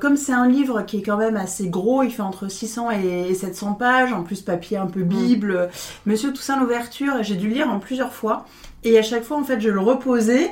comme 0.00 0.16
c'est 0.16 0.32
un 0.32 0.48
livre 0.48 0.82
qui 0.82 0.98
est 0.98 1.02
quand 1.02 1.18
même 1.18 1.36
assez 1.36 1.68
gros, 1.68 2.02
il 2.02 2.10
fait 2.10 2.22
entre 2.22 2.48
600 2.48 2.90
et 2.90 3.34
700 3.34 3.74
pages, 3.74 4.12
en 4.12 4.22
plus 4.22 4.40
papier 4.40 4.78
un 4.78 4.86
peu 4.86 5.02
bible, 5.38 5.68
Monsieur 6.06 6.32
Toussaint 6.32 6.58
l'ouverture, 6.60 7.22
j'ai 7.22 7.34
dû 7.36 7.48
le 7.48 7.54
lire 7.54 7.70
en 7.70 7.78
plusieurs 7.78 8.12
fois. 8.12 8.44
Et 8.84 8.98
à 8.98 9.02
chaque 9.02 9.24
fois 9.24 9.36
en 9.38 9.44
fait 9.44 9.60
je 9.60 9.70
le 9.70 9.80
reposais. 9.80 10.50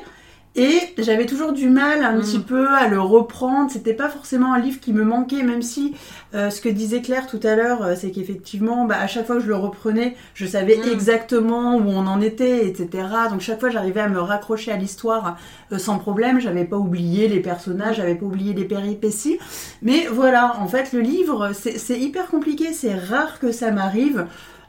Et 0.58 0.78
j'avais 0.96 1.26
toujours 1.26 1.52
du 1.52 1.68
mal 1.68 2.02
un 2.02 2.16
Mm. 2.16 2.20
petit 2.22 2.38
peu 2.38 2.66
à 2.68 2.88
le 2.88 2.98
reprendre. 2.98 3.70
C'était 3.70 3.92
pas 3.92 4.08
forcément 4.08 4.54
un 4.54 4.58
livre 4.58 4.80
qui 4.80 4.94
me 4.94 5.04
manquait, 5.04 5.42
même 5.42 5.60
si 5.60 5.94
euh, 6.34 6.48
ce 6.48 6.62
que 6.62 6.70
disait 6.70 7.02
Claire 7.02 7.26
tout 7.26 7.40
à 7.42 7.54
l'heure, 7.56 7.82
euh, 7.82 7.94
c'est 7.94 8.10
qu'effectivement, 8.10 8.86
bah, 8.86 8.96
à 8.98 9.06
chaque 9.06 9.26
fois 9.26 9.36
que 9.36 9.42
je 9.42 9.48
le 9.48 9.54
reprenais, 9.56 10.16
je 10.32 10.46
savais 10.46 10.78
Mm. 10.78 10.92
exactement 10.94 11.76
où 11.76 11.82
on 11.90 12.06
en 12.06 12.22
était, 12.22 12.66
etc. 12.66 12.88
Donc 13.30 13.42
chaque 13.42 13.60
fois, 13.60 13.68
j'arrivais 13.68 14.00
à 14.00 14.08
me 14.08 14.18
raccrocher 14.18 14.72
à 14.72 14.78
l'histoire 14.78 15.36
euh, 15.72 15.78
sans 15.78 15.98
problème. 15.98 16.40
J'avais 16.40 16.64
pas 16.64 16.78
oublié 16.78 17.28
les 17.28 17.40
personnages, 17.40 17.96
j'avais 17.96 18.14
pas 18.14 18.24
oublié 18.24 18.54
les 18.54 18.64
péripéties. 18.64 19.38
Mais 19.82 20.06
voilà, 20.10 20.56
en 20.58 20.68
fait, 20.68 20.94
le 20.94 21.00
livre, 21.00 21.50
c'est 21.52 21.98
hyper 22.00 22.28
compliqué. 22.28 22.72
C'est 22.72 22.94
rare 22.94 23.40
que 23.40 23.52
ça 23.52 23.72
m'arrive. 23.72 24.24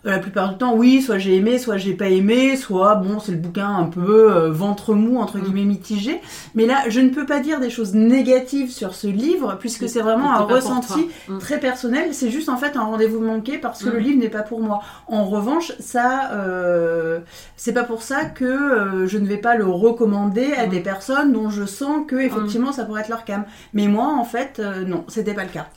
La 0.08 0.20
plupart 0.20 0.50
du 0.52 0.58
temps, 0.58 0.74
oui, 0.74 1.02
soit 1.02 1.18
j'ai 1.18 1.36
aimé, 1.36 1.58
soit 1.60 1.76
j'ai 1.78 1.94
pas 1.94 2.08
aimé, 2.10 2.56
soit 2.56 2.96
bon, 2.96 3.20
c'est 3.20 3.34
le 3.34 3.38
bouquin 3.38 3.68
un 3.68 3.86
peu 3.86 4.32
euh, 4.34 4.52
ventre 4.52 4.94
mou, 4.94 5.18
entre 5.20 5.38
Mm. 5.38 5.42
guillemets 5.42 5.66
mitigé. 5.66 6.22
Mais 6.56 6.66
là, 6.66 6.84
je 6.88 7.02
ne 7.02 7.10
peux 7.10 7.26
pas 7.26 7.40
dire 7.42 7.60
des 7.60 7.70
choses 7.70 7.94
négatives 7.94 8.72
sur 8.72 8.96
ce 8.96 9.08
livre, 9.08 9.58
puisque 9.60 9.90
c'est 9.90 10.00
vraiment 10.02 10.32
un 10.34 10.40
ressenti. 10.40 11.10
Mm. 11.28 11.38
très 11.40 11.60
personnel. 11.60 12.14
C'est 12.14 12.32
juste 12.32 12.48
en 12.50 12.58
fait 12.58 12.78
un 12.78 12.84
rendez-vous 12.84 13.20
manqué 13.20 13.58
parce 13.58 13.84
que 13.84 13.90
Mm. 13.90 13.94
le 13.94 14.00
livre 14.00 14.20
n'est 14.20 14.30
pas 14.30 14.44
pour 14.44 14.62
moi. 14.62 14.80
En 15.08 15.26
revanche, 15.26 15.74
ça, 15.80 16.32
euh, 16.34 17.20
c'est 17.58 17.74
pas 17.74 17.84
pour 17.84 18.02
ça 18.02 18.26
que 18.26 18.46
euh, 18.46 19.08
je 19.08 19.18
ne 19.18 19.26
vais 19.28 19.38
pas 19.38 19.56
le 19.56 19.66
recommander 19.66 20.54
à 20.54 20.68
Mm. 20.68 20.70
des 20.70 20.80
personnes 20.80 21.34
dont 21.34 21.50
je 21.50 21.66
sens 21.66 22.06
que 22.08 22.16
effectivement 22.16 22.72
ça 22.72 22.86
pourrait 22.86 23.02
être 23.02 23.10
leur 23.10 23.26
cam. 23.26 23.44
Mais 23.74 23.88
moi, 23.88 24.08
en 24.08 24.24
fait, 24.24 24.62
non, 24.88 25.04
c'était 25.10 25.34
pas 25.34 25.44
le 25.44 25.50
cas. 25.50 25.68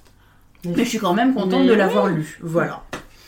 Mais- 0.65 0.75
je 0.85 0.89
suis 0.89 0.99
quand 0.99 1.15
même 1.15 1.35
contente 1.35 1.61
Mais 1.61 1.67
de 1.67 1.73
oui. 1.73 1.79
l'avoir 1.79 2.07
lu. 2.09 2.39
Voilà. 2.43 2.83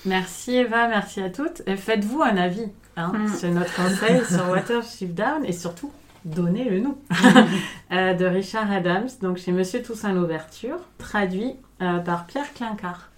Merci 0.04 0.56
Eva, 0.56 0.88
merci 0.88 1.20
à 1.22 1.30
toutes. 1.30 1.62
Et 1.66 1.76
faites-vous 1.76 2.22
un 2.22 2.36
avis 2.36 2.66
hein, 2.96 3.12
Mm. 3.14 3.28
sur 3.36 3.50
notre 3.50 3.74
conseil 3.74 4.24
sur 4.24 4.48
Watership 4.50 5.14
Down 5.14 5.44
et 5.44 5.52
surtout 5.52 5.92
donnez-le 6.24 6.80
nous 6.80 6.98
Euh, 7.92 8.14
de 8.14 8.24
Richard 8.24 8.72
Adams, 8.72 9.08
donc 9.20 9.36
chez 9.36 9.52
Monsieur 9.52 9.82
Toussaint 9.82 10.14
l'ouverture, 10.14 10.78
traduit 10.96 11.56
euh, 11.82 11.98
par 11.98 12.24
Pierre 12.26 12.52
Clincard. 12.54 13.10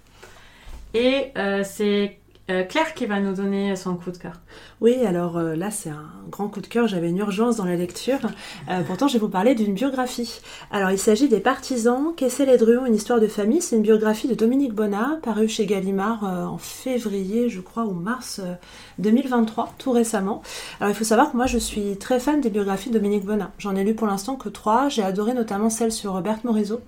Et 0.94 1.30
euh, 1.38 1.62
c'est 1.64 2.18
euh, 2.50 2.62
Claire 2.64 2.92
qui 2.94 3.06
va 3.06 3.20
nous 3.20 3.34
donner 3.34 3.74
son 3.74 3.96
coup 3.96 4.10
de 4.10 4.18
cœur. 4.18 4.40
Oui, 4.80 4.96
alors 5.06 5.38
euh, 5.38 5.56
là, 5.56 5.70
c'est 5.70 5.88
un 5.88 6.10
grand 6.30 6.48
coup 6.48 6.60
de 6.60 6.66
cœur. 6.66 6.86
J'avais 6.88 7.08
une 7.08 7.16
urgence 7.16 7.56
dans 7.56 7.64
la 7.64 7.76
lecture. 7.76 8.18
Euh, 8.70 8.80
pourtant, 8.82 9.08
je 9.08 9.14
vais 9.14 9.18
vous 9.18 9.28
parler 9.28 9.54
d'une 9.54 9.74
biographie. 9.74 10.40
Alors, 10.70 10.90
il 10.90 10.98
s'agit 10.98 11.28
des 11.28 11.40
Partisans, 11.40 12.14
Kessel 12.16 12.48
et 12.48 12.56
Druon, 12.56 12.86
une 12.86 12.94
histoire 12.94 13.20
de 13.20 13.26
famille. 13.26 13.60
C'est 13.60 13.76
une 13.76 13.82
biographie 13.82 14.26
de 14.26 14.34
Dominique 14.34 14.72
Bonnat, 14.72 15.18
parue 15.22 15.48
chez 15.48 15.66
Gallimard 15.66 16.24
en 16.24 16.56
février, 16.56 17.50
je 17.50 17.60
crois, 17.60 17.84
ou 17.84 17.92
mars 17.92 18.40
euh, 18.42 18.54
2023, 19.00 19.74
tout 19.76 19.92
récemment. 19.92 20.40
Alors, 20.80 20.90
il 20.90 20.96
faut 20.96 21.04
savoir 21.04 21.30
que 21.30 21.36
moi, 21.36 21.44
je 21.46 21.58
suis 21.58 21.98
très 21.98 22.20
fan 22.20 22.40
des 22.40 22.48
biographies 22.48 22.88
de 22.88 22.94
Dominique 22.94 23.26
Bonnat. 23.26 23.50
J'en 23.58 23.76
ai 23.76 23.84
lu 23.84 23.94
pour 23.94 24.06
l'instant 24.06 24.36
que 24.36 24.48
trois. 24.48 24.88
J'ai 24.88 25.02
adoré 25.02 25.34
notamment 25.34 25.68
celle 25.68 25.92
sur 25.92 26.12
Robert 26.12 26.38
Morisot 26.44 26.80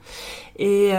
et, 0.58 0.92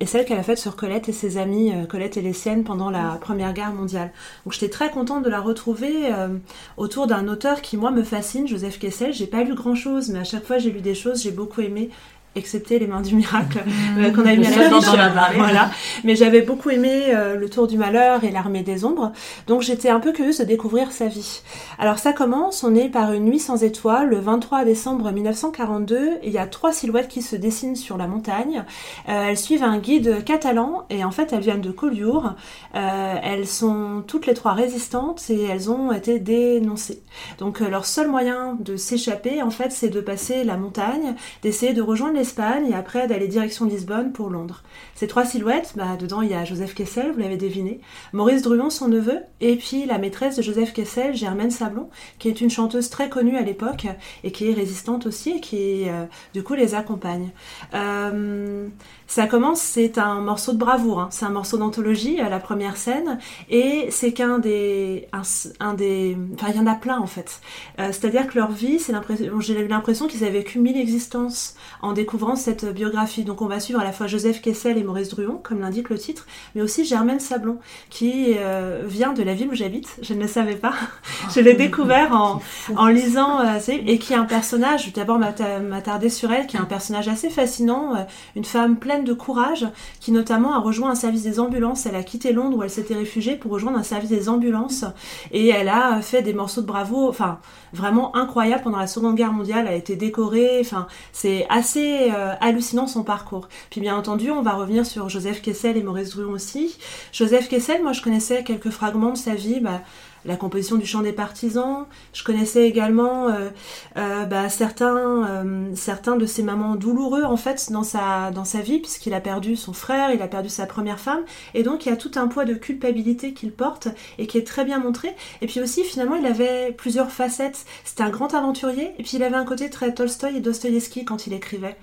et 0.00 0.06
celle 0.06 0.24
qu'elle 0.24 0.38
a 0.38 0.42
faite 0.42 0.58
sur 0.58 0.74
Colette 0.74 1.08
et 1.08 1.12
ses 1.12 1.38
amis, 1.38 1.72
Colette 1.88 2.16
et 2.16 2.22
les 2.22 2.32
siennes, 2.32 2.64
pendant 2.64 2.90
la 2.90 3.18
Première 3.20 3.52
Guerre 3.52 3.72
mondiale. 3.72 3.79
Donc, 3.86 4.52
j'étais 4.52 4.68
très 4.68 4.90
contente 4.90 5.24
de 5.24 5.30
la 5.30 5.40
retrouver 5.40 6.12
euh, 6.12 6.36
autour 6.76 7.06
d'un 7.06 7.28
auteur 7.28 7.62
qui, 7.62 7.76
moi, 7.76 7.90
me 7.90 8.02
fascine, 8.02 8.46
Joseph 8.46 8.78
Kessel. 8.78 9.12
J'ai 9.12 9.26
pas 9.26 9.42
lu 9.42 9.54
grand-chose, 9.54 10.08
mais 10.10 10.18
à 10.18 10.24
chaque 10.24 10.44
fois, 10.44 10.58
j'ai 10.58 10.70
lu 10.70 10.80
des 10.80 10.94
choses, 10.94 11.22
j'ai 11.22 11.30
beaucoup 11.30 11.60
aimé 11.60 11.90
excepté 12.36 12.78
les 12.78 12.86
mains 12.86 13.00
du 13.00 13.14
miracle 13.14 13.62
euh, 13.98 14.10
qu'on 14.12 14.26
a 14.26 14.34
mis 14.34 14.46
à 14.46 14.56
la 14.56 14.68
dont 14.68 14.80
fiche. 14.80 14.90
on 14.94 14.98
a 14.98 15.10
parlé. 15.10 15.38
Voilà. 15.38 15.70
Mais 16.04 16.14
j'avais 16.16 16.42
beaucoup 16.42 16.70
aimé 16.70 17.06
euh, 17.08 17.36
Le 17.36 17.48
Tour 17.48 17.66
du 17.66 17.76
Malheur 17.76 18.24
et 18.24 18.30
L'Armée 18.30 18.62
des 18.62 18.84
Ombres. 18.84 19.12
Donc 19.46 19.62
j'étais 19.62 19.88
un 19.88 20.00
peu 20.00 20.12
curieuse 20.12 20.38
de 20.38 20.44
découvrir 20.44 20.92
sa 20.92 21.06
vie. 21.06 21.42
Alors 21.78 21.98
ça 21.98 22.12
commence, 22.12 22.62
on 22.62 22.74
est 22.74 22.88
par 22.88 23.12
une 23.12 23.24
nuit 23.24 23.38
sans 23.40 23.64
étoiles, 23.64 24.08
le 24.08 24.18
23 24.20 24.64
décembre 24.64 25.10
1942. 25.10 26.18
et 26.22 26.28
Il 26.28 26.32
y 26.32 26.38
a 26.38 26.46
trois 26.46 26.72
silhouettes 26.72 27.08
qui 27.08 27.22
se 27.22 27.36
dessinent 27.36 27.76
sur 27.76 27.96
la 27.96 28.06
montagne. 28.06 28.64
Euh, 29.08 29.28
elles 29.30 29.38
suivent 29.38 29.64
un 29.64 29.78
guide 29.78 30.24
catalan 30.24 30.84
et 30.90 31.04
en 31.04 31.10
fait 31.10 31.32
elles 31.32 31.40
viennent 31.40 31.60
de 31.60 31.72
Collioure. 31.72 32.34
Euh, 32.74 33.14
elles 33.22 33.46
sont 33.46 34.04
toutes 34.06 34.26
les 34.26 34.34
trois 34.34 34.52
résistantes 34.52 35.28
et 35.30 35.42
elles 35.44 35.70
ont 35.70 35.92
été 35.92 36.18
dénoncées. 36.18 37.02
Donc 37.38 37.60
euh, 37.60 37.68
leur 37.68 37.86
seul 37.86 38.08
moyen 38.08 38.56
de 38.60 38.76
s'échapper 38.76 39.42
en 39.42 39.50
fait 39.50 39.72
c'est 39.72 39.88
de 39.88 40.00
passer 40.00 40.44
la 40.44 40.56
montagne, 40.56 41.14
d'essayer 41.42 41.72
de 41.72 41.82
rejoindre 41.82 42.19
l'Espagne 42.20 42.70
et 42.70 42.74
après 42.74 43.06
d'aller 43.06 43.28
direction 43.28 43.64
Lisbonne 43.64 44.12
pour 44.12 44.28
Londres. 44.28 44.62
Ces 44.94 45.06
trois 45.06 45.24
silhouettes, 45.24 45.72
bah, 45.74 45.96
dedans 45.98 46.20
il 46.20 46.30
y 46.30 46.34
a 46.34 46.44
Joseph 46.44 46.74
Kessel, 46.74 47.12
vous 47.12 47.18
l'avez 47.18 47.38
deviné, 47.38 47.80
Maurice 48.12 48.42
Druon, 48.42 48.68
son 48.68 48.88
neveu, 48.88 49.20
et 49.40 49.56
puis 49.56 49.86
la 49.86 49.96
maîtresse 49.96 50.36
de 50.36 50.42
Joseph 50.42 50.74
Kessel, 50.74 51.16
Germaine 51.16 51.50
Sablon, 51.50 51.88
qui 52.18 52.28
est 52.28 52.42
une 52.42 52.50
chanteuse 52.50 52.90
très 52.90 53.08
connue 53.08 53.38
à 53.38 53.40
l'époque 53.40 53.86
et 54.22 54.32
qui 54.32 54.50
est 54.50 54.52
résistante 54.52 55.06
aussi 55.06 55.30
et 55.30 55.40
qui 55.40 55.88
euh, 55.88 56.04
du 56.34 56.42
coup 56.42 56.52
les 56.52 56.74
accompagne. 56.74 57.30
Euh, 57.72 58.68
ça 59.10 59.26
commence, 59.26 59.60
c'est 59.60 59.98
un 59.98 60.20
morceau 60.20 60.52
de 60.52 60.58
bravoure, 60.58 61.00
hein. 61.00 61.08
c'est 61.10 61.24
un 61.24 61.30
morceau 61.30 61.58
d'anthologie 61.58 62.20
à 62.20 62.28
la 62.28 62.38
première 62.38 62.76
scène, 62.76 63.18
et 63.50 63.88
c'est 63.90 64.12
qu'un 64.12 64.38
des, 64.38 65.08
un, 65.12 65.22
un 65.58 65.74
des, 65.74 66.16
enfin 66.34 66.46
il 66.50 66.56
y 66.56 66.60
en 66.60 66.66
a 66.68 66.76
plein 66.76 66.98
en 67.00 67.08
fait. 67.08 67.40
Euh, 67.80 67.88
C'est-à-dire 67.88 68.28
que 68.28 68.38
leur 68.38 68.52
vie, 68.52 68.78
c'est 68.78 68.92
l'impression, 68.92 69.40
j'ai 69.40 69.58
eu 69.60 69.66
l'impression 69.66 70.06
qu'ils 70.06 70.22
avaient 70.22 70.38
vécu 70.38 70.60
mille 70.60 70.76
existences 70.76 71.56
en 71.82 71.92
découvrant 71.92 72.36
cette 72.36 72.64
biographie. 72.72 73.24
Donc 73.24 73.42
on 73.42 73.46
va 73.46 73.58
suivre 73.58 73.80
à 73.80 73.84
la 73.84 73.90
fois 73.90 74.06
Joseph 74.06 74.40
Kessel 74.40 74.78
et 74.78 74.84
Maurice 74.84 75.08
Druon, 75.08 75.40
comme 75.42 75.58
l'indique 75.60 75.90
le 75.90 75.98
titre, 75.98 76.26
mais 76.54 76.62
aussi 76.62 76.84
Germaine 76.84 77.18
Sablon, 77.18 77.58
qui 77.90 78.36
euh, 78.38 78.82
vient 78.86 79.12
de 79.12 79.24
la 79.24 79.34
ville 79.34 79.48
où 79.48 79.54
j'habite. 79.56 79.88
Je 80.02 80.14
ne 80.14 80.20
le 80.20 80.28
savais 80.28 80.54
pas. 80.54 80.74
Je 81.34 81.40
l'ai 81.40 81.54
découvert 81.54 82.12
en, 82.14 82.40
en 82.76 82.86
lisant, 82.86 83.40
euh, 83.40 83.58
et 83.68 83.98
qui 83.98 84.12
est 84.12 84.16
un 84.16 84.24
personnage. 84.24 84.82
Je 84.82 84.86
vais 84.86 84.92
d'abord 84.92 85.18
m'atta- 85.18 85.58
m'attarder 85.60 86.10
sur 86.10 86.30
elle, 86.32 86.46
qui 86.46 86.56
est 86.56 86.60
un 86.60 86.64
personnage 86.64 87.08
assez 87.08 87.28
fascinant, 87.28 87.96
euh, 87.96 88.02
une 88.36 88.44
femme 88.44 88.76
pleine 88.76 88.99
de 89.04 89.12
courage, 89.12 89.66
qui 90.00 90.12
notamment 90.12 90.54
a 90.54 90.58
rejoint 90.58 90.90
un 90.90 90.94
service 90.94 91.22
des 91.22 91.40
ambulances. 91.40 91.86
Elle 91.86 91.96
a 91.96 92.02
quitté 92.02 92.32
Londres 92.32 92.58
où 92.58 92.62
elle 92.62 92.70
s'était 92.70 92.94
réfugiée 92.94 93.36
pour 93.36 93.52
rejoindre 93.52 93.78
un 93.78 93.82
service 93.82 94.10
des 94.10 94.28
ambulances, 94.28 94.84
et 95.32 95.48
elle 95.48 95.68
a 95.68 96.00
fait 96.02 96.22
des 96.22 96.32
morceaux 96.32 96.60
de 96.60 96.66
bravo, 96.66 97.08
enfin 97.08 97.38
vraiment 97.72 98.14
incroyable 98.16 98.62
pendant 98.64 98.78
la 98.78 98.86
Seconde 98.86 99.16
Guerre 99.16 99.32
mondiale. 99.32 99.66
Elle 99.66 99.74
a 99.74 99.76
été 99.76 99.96
décorée, 99.96 100.58
enfin 100.60 100.86
c'est 101.12 101.46
assez 101.48 102.10
euh, 102.10 102.34
hallucinant 102.40 102.86
son 102.86 103.04
parcours. 103.04 103.48
Puis 103.70 103.80
bien 103.80 103.96
entendu, 103.96 104.30
on 104.30 104.42
va 104.42 104.52
revenir 104.52 104.86
sur 104.86 105.08
Joseph 105.08 105.42
Kessel 105.42 105.76
et 105.76 105.82
Maurice 105.82 106.10
Druon 106.10 106.32
aussi. 106.32 106.76
Joseph 107.12 107.48
Kessel, 107.48 107.82
moi 107.82 107.92
je 107.92 108.02
connaissais 108.02 108.44
quelques 108.44 108.70
fragments 108.70 109.12
de 109.12 109.18
sa 109.18 109.34
vie. 109.34 109.60
Bah, 109.60 109.82
la 110.24 110.36
composition 110.36 110.76
du 110.76 110.86
chant 110.86 111.00
des 111.00 111.12
partisans. 111.12 111.86
Je 112.12 112.24
connaissais 112.24 112.68
également 112.68 113.28
euh, 113.28 113.50
euh, 113.96 114.24
bah, 114.24 114.48
certains, 114.48 115.26
euh, 115.28 115.70
certains 115.74 116.16
de 116.16 116.26
ses 116.26 116.42
moments 116.42 116.76
douloureux 116.76 117.24
en 117.24 117.36
fait 117.36 117.70
dans 117.70 117.82
sa, 117.82 118.30
dans 118.30 118.44
sa 118.44 118.60
vie, 118.60 118.78
puisqu'il 118.80 119.14
a 119.14 119.20
perdu 119.20 119.56
son 119.56 119.72
frère, 119.72 120.12
il 120.12 120.22
a 120.22 120.28
perdu 120.28 120.48
sa 120.48 120.66
première 120.66 121.00
femme, 121.00 121.20
et 121.54 121.62
donc 121.62 121.86
il 121.86 121.88
y 121.88 121.92
a 121.92 121.96
tout 121.96 122.12
un 122.16 122.28
poids 122.28 122.44
de 122.44 122.54
culpabilité 122.54 123.32
qu'il 123.32 123.52
porte 123.52 123.88
et 124.18 124.26
qui 124.26 124.38
est 124.38 124.46
très 124.46 124.64
bien 124.64 124.78
montré. 124.78 125.14
Et 125.40 125.46
puis 125.46 125.60
aussi 125.60 125.84
finalement 125.84 126.16
il 126.16 126.26
avait 126.26 126.72
plusieurs 126.72 127.10
facettes. 127.10 127.64
C'était 127.84 128.02
un 128.02 128.10
grand 128.10 128.34
aventurier, 128.34 128.92
et 128.98 129.02
puis 129.02 129.12
il 129.14 129.22
avait 129.22 129.36
un 129.36 129.44
côté 129.44 129.70
très 129.70 129.94
Tolstoï 129.94 130.36
et 130.36 130.40
Dostoïevski 130.40 131.04
quand 131.04 131.26
il 131.26 131.32
écrivait. 131.32 131.76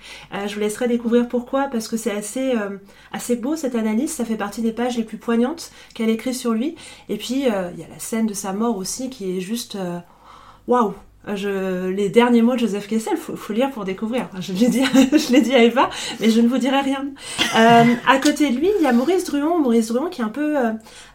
Je 0.47 0.53
vous 0.53 0.59
laisserai 0.59 0.87
découvrir 0.87 1.27
pourquoi, 1.27 1.67
parce 1.71 1.87
que 1.87 1.97
c'est 1.97 2.11
assez, 2.11 2.53
assez 3.11 3.35
beau 3.35 3.55
cette 3.55 3.75
analyse. 3.75 4.11
Ça 4.11 4.25
fait 4.25 4.35
partie 4.35 4.61
des 4.61 4.71
pages 4.71 4.97
les 4.97 5.03
plus 5.03 5.17
poignantes 5.17 5.71
qu'elle 5.93 6.09
écrit 6.09 6.33
sur 6.33 6.51
lui. 6.51 6.75
Et 7.09 7.17
puis 7.17 7.41
il 7.41 7.79
y 7.79 7.83
a 7.83 7.87
la 7.87 7.99
scène 7.99 8.26
de 8.27 8.33
sa 8.33 8.53
mort 8.53 8.77
aussi 8.77 9.09
qui 9.09 9.37
est 9.37 9.41
juste 9.41 9.75
euh, 9.75 9.99
waouh. 10.67 10.93
Je, 11.35 11.89
les 11.89 12.09
derniers 12.09 12.41
mots 12.41 12.53
de 12.53 12.59
Joseph 12.59 12.87
Kessel, 12.87 13.17
faut, 13.17 13.35
faut 13.35 13.53
lire 13.53 13.69
pour 13.71 13.85
découvrir. 13.85 14.29
Je 14.39 14.53
l'ai 14.53 14.69
dit, 14.69 14.83
je 15.11 15.31
l'ai 15.31 15.41
dit 15.41 15.53
à 15.53 15.63
Eva, 15.63 15.89
mais 16.19 16.29
je 16.29 16.41
ne 16.41 16.47
vous 16.47 16.57
dirai 16.57 16.81
rien. 16.81 17.05
Euh, 17.55 17.83
à 18.07 18.17
côté 18.19 18.49
de 18.49 18.57
lui, 18.57 18.69
il 18.77 18.83
y 18.83 18.87
a 18.87 18.93
Maurice 18.93 19.25
Druon. 19.25 19.59
Maurice 19.59 19.87
Druon 19.87 20.09
qui 20.09 20.21
est 20.21 20.23
un 20.23 20.29
peu 20.29 20.57
euh, 20.57 20.71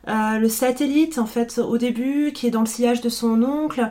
euh, 0.09 0.39
le 0.39 0.49
satellite 0.49 1.19
en 1.19 1.27
fait 1.27 1.59
au 1.59 1.79
début, 1.79 2.33
qui 2.33 2.47
est 2.47 2.51
dans 2.51 2.61
le 2.61 2.67
sillage 2.67 3.01
de 3.01 3.09
son 3.09 3.43
oncle, 3.43 3.91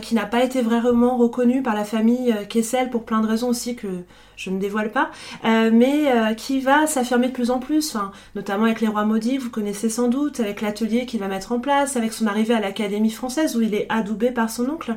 qui 0.00 0.14
n'a 0.14 0.26
pas 0.26 0.42
été 0.42 0.62
vraiment 0.62 1.16
reconnu 1.16 1.62
par 1.62 1.74
la 1.74 1.84
famille 1.84 2.34
Kessel 2.48 2.90
pour 2.90 3.04
plein 3.04 3.20
de 3.20 3.26
raisons 3.26 3.48
aussi 3.48 3.76
que 3.76 3.88
je 4.36 4.50
ne 4.50 4.58
dévoile 4.58 4.90
pas, 4.90 5.10
mais 5.44 6.34
qui 6.36 6.60
va 6.60 6.86
s'affirmer 6.86 7.28
de 7.28 7.32
plus 7.32 7.50
en 7.50 7.58
plus, 7.58 7.96
notamment 8.34 8.64
avec 8.64 8.80
les 8.80 8.88
rois 8.88 9.04
maudits, 9.04 9.38
vous 9.38 9.50
connaissez 9.50 9.88
sans 9.88 10.08
doute, 10.08 10.40
avec 10.40 10.60
l'atelier 10.60 11.06
qu'il 11.06 11.20
va 11.20 11.28
mettre 11.28 11.52
en 11.52 11.60
place, 11.60 11.96
avec 11.96 12.12
son 12.12 12.26
arrivée 12.26 12.54
à 12.54 12.60
l'Académie 12.60 13.10
française 13.10 13.56
où 13.56 13.60
il 13.60 13.74
est 13.74 13.86
adoubé 13.88 14.30
par 14.30 14.50
son 14.50 14.68
oncle. 14.68 14.96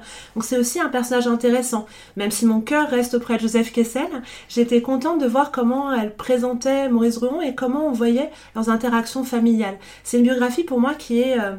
Aussi 0.57 0.79
un 0.79 0.89
personnage 0.89 1.27
intéressant. 1.27 1.85
Même 2.15 2.31
si 2.31 2.45
mon 2.45 2.61
cœur 2.61 2.89
reste 2.89 3.13
auprès 3.15 3.35
de 3.37 3.41
Joseph 3.41 3.71
Kessel, 3.71 4.09
j'étais 4.49 4.81
contente 4.81 5.21
de 5.21 5.27
voir 5.27 5.51
comment 5.51 5.93
elle 5.93 6.15
présentait 6.15 6.89
Maurice 6.89 7.15
Druon 7.15 7.41
et 7.41 7.55
comment 7.55 7.87
on 7.87 7.91
voyait 7.91 8.31
leurs 8.55 8.69
interactions 8.69 9.23
familiales. 9.23 9.77
C'est 10.03 10.17
une 10.17 10.23
biographie 10.23 10.63
pour 10.63 10.79
moi 10.79 10.93
qui 10.93 11.21
est 11.21 11.39
euh, 11.39 11.55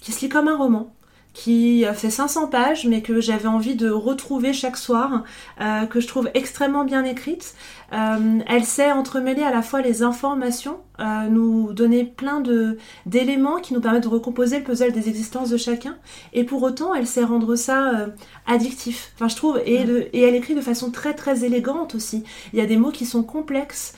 qui 0.00 0.12
se 0.12 0.20
lit 0.20 0.28
comme 0.28 0.48
un 0.48 0.56
roman 0.56 0.92
qui 1.32 1.84
fait 1.94 2.10
500 2.10 2.48
pages, 2.48 2.86
mais 2.86 3.00
que 3.00 3.20
j'avais 3.20 3.48
envie 3.48 3.74
de 3.74 3.88
retrouver 3.88 4.52
chaque 4.52 4.76
soir, 4.76 5.24
euh, 5.60 5.86
que 5.86 6.00
je 6.00 6.06
trouve 6.06 6.30
extrêmement 6.34 6.84
bien 6.84 7.04
écrite. 7.04 7.54
Euh, 7.92 8.38
elle 8.46 8.64
sait 8.64 8.90
entremêler 8.92 9.42
à 9.42 9.50
la 9.50 9.62
fois 9.62 9.82
les 9.82 10.02
informations, 10.02 10.78
euh, 11.00 11.28
nous 11.28 11.72
donner 11.72 12.04
plein 12.04 12.40
de 12.40 12.78
d'éléments 13.06 13.56
qui 13.60 13.74
nous 13.74 13.80
permettent 13.80 14.04
de 14.04 14.08
recomposer 14.08 14.58
le 14.58 14.64
puzzle 14.64 14.92
des 14.92 15.08
existences 15.08 15.50
de 15.50 15.56
chacun, 15.56 15.96
et 16.32 16.44
pour 16.44 16.62
autant, 16.62 16.94
elle 16.94 17.06
sait 17.06 17.24
rendre 17.24 17.54
ça 17.56 17.90
euh, 17.90 18.06
addictif. 18.46 19.12
Enfin, 19.14 19.28
je 19.28 19.36
trouve, 19.36 19.60
et, 19.66 19.84
de- 19.84 20.08
et 20.12 20.22
elle 20.22 20.34
écrit 20.34 20.54
de 20.54 20.60
façon 20.60 20.90
très 20.90 21.14
très 21.14 21.44
élégante 21.44 21.94
aussi. 21.94 22.24
Il 22.52 22.58
y 22.58 22.62
a 22.62 22.66
des 22.66 22.76
mots 22.76 22.90
qui 22.92 23.04
sont 23.06 23.22
complexes, 23.22 23.94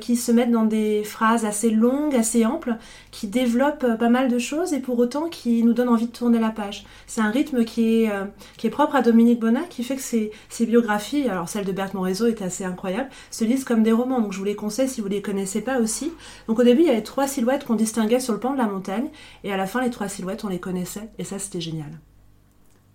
qui 0.00 0.16
se 0.16 0.32
mettent 0.32 0.50
dans 0.50 0.64
des 0.64 1.04
phrases 1.04 1.44
assez 1.44 1.70
longues, 1.70 2.16
assez 2.16 2.44
amples, 2.44 2.76
qui 3.12 3.28
développent 3.28 3.96
pas 3.96 4.08
mal 4.08 4.28
de 4.28 4.38
choses, 4.38 4.72
et 4.72 4.80
pour 4.80 4.98
autant 4.98 5.28
qui 5.28 5.62
nous 5.62 5.72
donnent 5.72 5.88
envie 5.88 6.08
de 6.08 6.12
tourner 6.12 6.40
la 6.40 6.50
page. 6.50 6.84
C'est 7.06 7.20
un 7.20 7.30
rythme 7.30 7.64
qui 7.64 8.02
est, 8.02 8.10
qui 8.56 8.66
est 8.66 8.70
propre 8.70 8.96
à 8.96 9.02
Dominique 9.02 9.38
Bonnat, 9.38 9.62
qui 9.70 9.84
fait 9.84 9.94
que 9.94 10.02
ses, 10.02 10.32
ses 10.48 10.66
biographies, 10.66 11.28
alors 11.28 11.48
celle 11.48 11.64
de 11.64 11.70
Berthe 11.70 11.94
Morisot 11.94 12.26
est 12.26 12.42
assez 12.42 12.64
incroyable, 12.64 13.08
se 13.30 13.44
lisent 13.44 13.64
comme 13.64 13.82
des 13.82 13.92
romans. 13.92 14.20
Donc 14.20 14.32
je 14.32 14.38
vous 14.38 14.44
les 14.44 14.56
conseille 14.56 14.88
si 14.88 15.00
vous 15.00 15.08
les 15.08 15.22
connaissez 15.22 15.60
pas 15.60 15.78
aussi. 15.80 16.12
Donc 16.48 16.58
au 16.58 16.64
début, 16.64 16.82
il 16.82 16.88
y 16.88 16.90
avait 16.90 17.02
trois 17.02 17.26
silhouettes 17.26 17.64
qu'on 17.64 17.74
distinguait 17.74 18.20
sur 18.20 18.32
le 18.32 18.40
pan 18.40 18.52
de 18.52 18.58
la 18.58 18.66
montagne, 18.66 19.08
et 19.44 19.52
à 19.52 19.56
la 19.56 19.66
fin, 19.66 19.80
les 19.80 19.90
trois 19.90 20.08
silhouettes, 20.08 20.44
on 20.44 20.48
les 20.48 20.60
connaissait, 20.60 21.10
et 21.18 21.24
ça, 21.24 21.38
c'était 21.38 21.60
génial. 21.60 21.90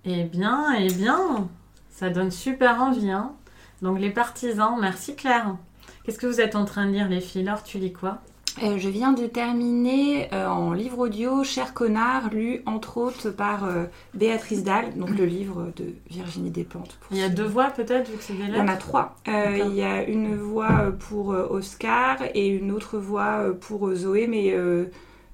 Eh 0.06 0.24
bien, 0.24 0.74
eh 0.80 0.92
bien, 0.94 1.50
ça 1.90 2.10
donne 2.10 2.32
super 2.32 2.82
envie. 2.82 3.12
Hein 3.12 3.34
Donc 3.82 4.00
les 4.00 4.12
partisans, 4.12 4.78
merci 4.80 5.16
Claire. 5.16 5.56
Qu'est-ce 6.04 6.20
que 6.20 6.28
vous 6.28 6.40
êtes 6.40 6.56
en 6.56 6.66
train 6.66 6.86
de 6.86 6.92
lire 6.92 7.10
les 7.10 7.20
filles? 7.20 7.44
Laure, 7.44 7.64
tu 7.64 7.78
lis 7.78 7.92
quoi? 7.92 8.22
Euh, 8.64 8.78
je 8.78 8.90
viens 8.90 9.14
de 9.14 9.28
terminer 9.28 10.30
euh, 10.34 10.48
en 10.48 10.74
livre 10.74 11.00
audio 11.00 11.44
Cher 11.44 11.74
connard, 11.74 12.30
lu 12.32 12.62
entre 12.66 12.98
autres 12.98 13.30
par 13.30 13.66
euh, 13.66 13.86
Béatrice 14.14 14.64
Dalle, 14.64 14.96
donc 14.96 15.10
le 15.10 15.26
livre 15.26 15.72
de 15.76 15.94
Virginie 16.10 16.50
Despentes. 16.50 16.98
Il 17.12 17.18
y 17.18 17.24
a 17.24 17.30
deux 17.30 17.46
voix 17.46 17.70
peut-être, 17.70 18.10
vu 18.10 18.18
que 18.18 18.24
c'est 18.24 18.34
des 18.34 18.44
Il 18.44 18.56
y 18.56 18.60
en 18.60 18.68
a 18.68 18.72
lettres 18.72 18.88
trois. 18.88 19.16
Il 19.28 19.76
y 19.76 19.84
a 19.84 20.04
une 20.04 20.36
voix 20.36 20.92
pour 21.08 21.30
Oscar 21.30 22.18
et 22.34 22.48
une 22.48 22.72
autre 22.72 22.98
voix 22.98 23.46
pour 23.62 23.94
Zoé, 23.94 24.28
mais 24.28 24.56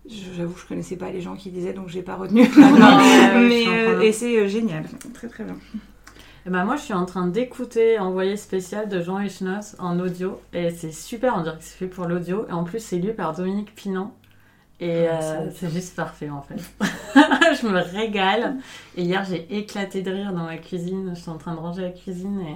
j'avoue 0.07 0.53
que 0.53 0.59
je 0.59 0.67
connaissais 0.67 0.97
pas 0.97 1.11
les 1.11 1.21
gens 1.21 1.35
qui 1.35 1.49
disaient, 1.49 1.73
donc 1.73 1.89
j'ai 1.89 2.01
pas 2.01 2.15
retenu. 2.15 2.49
Ah 2.57 3.33
non, 3.33 3.39
mais 3.47 4.07
et 4.07 4.11
c'est 4.11 4.49
génial, 4.49 4.85
très 5.13 5.27
très 5.27 5.43
bien. 5.43 5.55
Eh 6.45 6.49
ben, 6.49 6.65
moi, 6.65 6.75
je 6.75 6.81
suis 6.81 6.93
en 6.93 7.05
train 7.05 7.27
d'écouter 7.27 7.99
Envoyé 7.99 8.35
spécial 8.35 8.89
de 8.89 9.01
Jean 9.01 9.19
Echnos 9.19 9.75
en 9.79 9.99
audio. 9.99 10.41
Et 10.51 10.71
c'est 10.71 10.91
super, 10.91 11.35
on 11.37 11.41
dirait 11.43 11.57
que 11.57 11.63
c'est 11.63 11.77
fait 11.77 11.87
pour 11.87 12.05
l'audio. 12.05 12.45
Et 12.49 12.51
en 12.51 12.63
plus, 12.63 12.79
c'est 12.83 12.97
lu 12.97 13.13
par 13.13 13.33
Dominique 13.33 13.73
Pinan. 13.75 14.13
Et 14.81 15.07
Ah, 15.07 15.19
euh, 15.21 15.49
c'est- 15.55 15.69
juste 15.69 15.95
parfait, 15.95 16.29
en 16.29 16.41
fait. 16.41 16.55
je 16.81 17.67
me 17.67 17.79
régale. 17.79 18.57
Et 18.97 19.03
hier, 19.03 19.23
j'ai 19.23 19.55
éclaté 19.57 20.01
de 20.01 20.11
rire 20.11 20.33
dans 20.33 20.43
ma 20.43 20.57
cuisine. 20.57 21.13
Je 21.15 21.21
suis 21.21 21.29
en 21.29 21.37
train 21.37 21.53
de 21.53 21.59
ranger 21.59 21.83
la 21.83 21.91
cuisine. 21.91 22.41
Et 22.41 22.55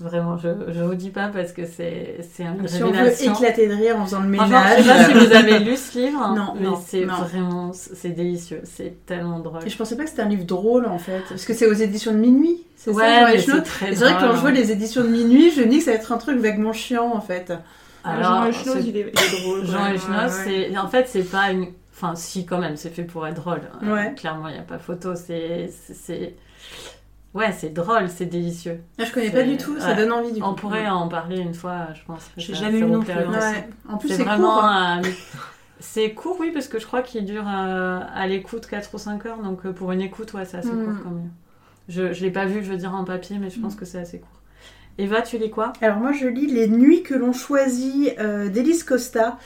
vraiment, 0.00 0.36
je 0.36 0.48
ne 0.48 0.84
vous 0.86 0.94
dis 0.94 1.10
pas 1.10 1.28
parce 1.28 1.52
que 1.52 1.64
c'est 1.66 2.18
c'est 2.32 2.42
une 2.44 2.66
Si 2.68 2.82
on 2.82 2.90
veut 2.90 3.22
éclater 3.22 3.66
de 3.68 3.74
rire 3.74 3.96
en 3.98 4.04
faisant 4.04 4.20
le 4.20 4.32
Franchement, 4.34 4.58
je 4.58 4.82
ménage. 4.82 4.84
sais 4.84 5.12
pas 5.12 5.20
si 5.20 5.26
vous 5.26 5.32
avez 5.34 5.58
lu 5.60 5.76
ce 5.76 5.98
livre, 5.98 6.34
Non, 6.34 6.54
mais 6.56 6.62
non, 6.66 6.78
c'est 6.86 7.04
vraiment, 7.04 7.72
c'est 7.72 8.10
délicieux, 8.10 8.60
c'est 8.64 9.06
tellement 9.06 9.38
drôle. 9.40 9.60
Et 9.66 9.70
je 9.70 9.76
pensais 9.76 9.96
pas 9.96 10.04
que 10.04 10.10
c'était 10.10 10.22
un 10.22 10.28
livre 10.28 10.44
drôle 10.44 10.86
en 10.86 10.98
fait. 10.98 11.22
Parce 11.28 11.44
que 11.44 11.54
c'est 11.54 11.66
aux 11.66 11.72
éditions 11.72 12.12
de 12.12 12.18
minuit. 12.18 12.62
C'est 12.76 12.90
Ouais, 12.90 13.38
ça, 13.38 13.52
c'est 13.56 13.62
très 13.62 13.92
Et 13.92 13.96
C'est 13.96 14.04
vrai 14.04 14.14
que 14.14 14.20
quand 14.20 14.34
je 14.36 14.40
vois 14.40 14.50
les 14.52 14.70
éditions 14.70 15.02
de 15.02 15.08
minuit, 15.08 15.50
je 15.50 15.62
me 15.62 15.66
dis 15.66 15.78
que 15.78 15.84
ça 15.84 15.90
va 15.92 15.96
être 15.96 16.12
un 16.12 16.18
truc 16.18 16.38
vaguement 16.38 16.72
chiant 16.72 17.10
en 17.14 17.20
fait. 17.20 17.52
Alors, 18.04 18.44
Jean 18.44 18.46
Echenoz, 18.50 18.74
c'est- 18.76 18.84
il 18.88 18.96
est, 18.98 19.00
il 19.00 19.06
est 19.36 19.40
drôle. 19.42 19.66
Jean 19.66 19.82
ouais, 19.84 19.94
Echenoz, 19.96 20.46
ouais, 20.46 20.78
en 20.78 20.86
fait 20.88 21.08
c'est 21.08 21.24
pas 21.24 21.50
une, 21.50 21.66
enfin 21.92 22.14
si 22.14 22.44
quand 22.46 22.58
même, 22.58 22.76
c'est 22.76 22.90
fait 22.90 23.02
pour 23.02 23.26
être 23.26 23.34
drôle. 23.42 23.62
Euh, 23.82 23.92
Ouais. 23.94 24.14
clairement, 24.14 24.46
il 24.48 24.54
y 24.54 24.58
a 24.58 24.62
pas 24.62 24.78
photo. 24.78 25.14
C'est, 25.16 25.70
ouais, 27.36 27.52
c'est 27.52 27.70
drôle, 27.70 28.08
c'est 28.08 28.26
délicieux. 28.26 28.80
Ah, 28.98 29.04
je 29.04 29.12
connais 29.12 29.30
pas 29.30 29.42
du 29.44 29.56
tout, 29.56 29.78
ça 29.78 29.90
ouais. 29.90 29.96
donne 29.96 30.12
envie 30.12 30.32
du 30.32 30.40
coup. 30.40 30.46
On 30.48 30.54
pourrait 30.54 30.88
en 30.88 31.08
parler 31.08 31.38
une 31.38 31.54
fois, 31.54 31.88
je 31.94 32.02
pense. 32.04 32.28
J'ai 32.36 32.54
jamais 32.54 32.80
vous 32.80 32.88
non 32.94 33.00
plus. 33.02 33.12
Ouais. 33.12 33.68
En 33.88 33.98
plus, 33.98 34.08
C'est 34.08 34.24
vraiment. 34.24 34.54
court. 34.54 34.64
hein. 34.64 35.02
C'est 35.78 36.12
court, 36.14 36.36
oui, 36.40 36.50
parce 36.52 36.68
que 36.68 36.78
je 36.78 36.86
crois 36.86 37.02
qu'il 37.02 37.24
dure 37.26 37.44
euh, 37.46 38.00
à 38.14 38.26
l'écoute 38.26 38.66
4 38.66 38.94
ou 38.94 38.98
5 38.98 39.26
heures, 39.26 39.38
donc 39.42 39.66
euh, 39.66 39.72
pour 39.72 39.92
une 39.92 40.00
écoute, 40.00 40.32
ouais, 40.32 40.44
c'est 40.46 40.56
assez 40.56 40.70
Mm. 40.72 40.84
court 40.84 40.94
quand 41.04 41.10
même. 41.10 41.30
Je, 41.88 42.12
je 42.12 42.22
l'ai 42.24 42.30
pas 42.30 42.46
vu, 42.46 42.64
je 42.64 42.70
veux 42.72 42.78
dire, 42.78 42.94
en 42.94 43.04
papier, 43.04 43.38
mais 43.38 43.50
je 43.50 43.60
pense 43.60 43.74
que 43.76 43.84
c'est 43.84 43.98
assez 43.98 44.18
court. 44.18 44.40
Eva, 44.98 45.20
tu 45.20 45.36
lis 45.36 45.50
quoi? 45.50 45.72
Alors 45.82 45.98
moi 45.98 46.12
je 46.12 46.26
lis 46.26 46.46
Les 46.46 46.68
Nuits 46.68 47.02
que 47.02 47.14
l'on 47.14 47.34
choisit 47.34 48.18
euh, 48.18 48.48
d'Élise 48.48 48.82
Costa, 48.82 49.36